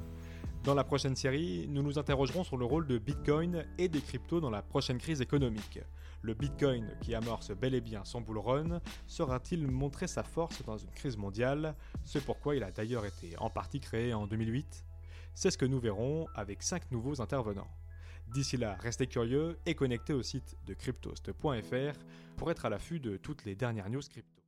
Dans 0.64 0.74
la 0.74 0.84
prochaine 0.84 1.16
série, 1.16 1.66
nous 1.68 1.82
nous 1.82 1.98
interrogerons 1.98 2.44
sur 2.44 2.56
le 2.56 2.64
rôle 2.64 2.86
de 2.86 2.98
Bitcoin 2.98 3.64
et 3.78 3.88
des 3.88 4.00
cryptos 4.00 4.40
dans 4.40 4.50
la 4.50 4.62
prochaine 4.62 4.98
crise 4.98 5.20
économique. 5.20 5.80
Le 6.20 6.34
Bitcoin, 6.34 6.96
qui 7.00 7.16
amorce 7.16 7.50
bel 7.50 7.74
et 7.74 7.80
bien 7.80 8.04
son 8.04 8.20
bull 8.20 8.38
run, 8.38 8.80
saura-t-il 9.08 9.66
montrer 9.66 10.06
sa 10.06 10.22
force 10.22 10.62
dans 10.64 10.76
une 10.76 10.90
crise 10.90 11.16
mondiale? 11.16 11.74
Ce 12.04 12.20
pourquoi 12.20 12.54
il 12.54 12.62
a 12.62 12.70
d'ailleurs 12.70 13.06
été 13.06 13.36
en 13.38 13.50
partie 13.50 13.80
créé 13.80 14.14
en 14.14 14.28
2008 14.28 14.84
C'est 15.34 15.50
ce 15.50 15.58
que 15.58 15.66
nous 15.66 15.80
verrons 15.80 16.26
avec 16.36 16.62
5 16.62 16.92
nouveaux 16.92 17.20
intervenants. 17.20 17.70
D'ici 18.32 18.56
là, 18.56 18.78
restez 18.80 19.06
curieux 19.06 19.58
et 19.66 19.74
connectez 19.74 20.14
au 20.14 20.22
site 20.22 20.56
de 20.66 20.72
cryptost.fr 20.72 21.98
pour 22.38 22.50
être 22.50 22.64
à 22.64 22.70
l'affût 22.70 22.98
de 22.98 23.18
toutes 23.18 23.44
les 23.44 23.54
dernières 23.54 23.90
news 23.90 24.00
crypto. 24.00 24.41